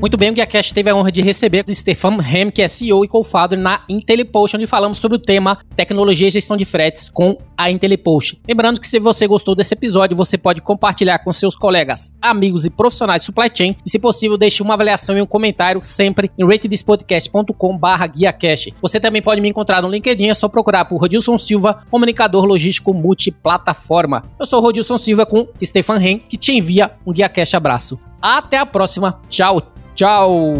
Muito 0.00 0.16
bem, 0.16 0.30
o 0.30 0.34
GuiaCast 0.34 0.72
teve 0.72 0.88
a 0.88 0.96
honra 0.96 1.12
de 1.12 1.20
receber 1.20 1.62
Stefan 1.68 2.16
Hem, 2.26 2.50
que 2.50 2.62
é 2.62 2.68
CEO 2.68 3.04
e 3.04 3.08
co-founder 3.08 3.58
na 3.58 3.82
IntelliPost, 3.86 4.56
onde 4.56 4.66
falamos 4.66 4.96
sobre 4.96 5.18
o 5.18 5.20
tema 5.20 5.58
tecnologia 5.76 6.26
e 6.26 6.30
gestão 6.30 6.56
de 6.56 6.64
fretes 6.64 7.10
com 7.10 7.36
a 7.54 7.70
IntelliPost. 7.70 8.40
Lembrando 8.48 8.80
que 8.80 8.88
se 8.88 8.98
você 8.98 9.26
gostou 9.26 9.54
desse 9.54 9.74
episódio, 9.74 10.16
você 10.16 10.38
pode 10.38 10.62
compartilhar 10.62 11.18
com 11.18 11.30
seus 11.34 11.54
colegas, 11.54 12.14
amigos 12.22 12.64
e 12.64 12.70
profissionais 12.70 13.20
de 13.20 13.26
supply 13.26 13.50
chain 13.54 13.76
e, 13.84 13.90
se 13.90 13.98
possível, 13.98 14.38
deixe 14.38 14.62
uma 14.62 14.72
avaliação 14.72 15.18
e 15.18 15.20
um 15.20 15.26
comentário 15.26 15.82
sempre 15.84 16.30
em 16.38 16.46
ratedspodcast.com.br 16.46 18.06
guiacast. 18.10 18.74
Você 18.80 18.98
também 18.98 19.20
pode 19.20 19.42
me 19.42 19.50
encontrar 19.50 19.82
no 19.82 19.90
LinkedIn, 19.90 20.30
é 20.30 20.34
só 20.34 20.48
procurar 20.48 20.86
por 20.86 20.98
Rodilson 20.98 21.36
Silva, 21.36 21.82
comunicador 21.90 22.46
logístico 22.46 22.94
multiplataforma. 22.94 24.24
Eu 24.40 24.46
sou 24.46 24.62
Rodilson 24.62 24.96
Silva 24.96 25.26
com 25.26 25.46
Stefan 25.62 26.02
Hem, 26.02 26.18
que 26.20 26.38
te 26.38 26.52
envia 26.52 26.92
um 27.06 27.12
GuiaCast 27.12 27.54
abraço. 27.54 28.00
Até 28.22 28.56
a 28.56 28.64
próxima. 28.64 29.20
Tchau, 29.28 29.60
Tchau! 30.00 30.56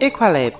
Equalab 0.00 0.58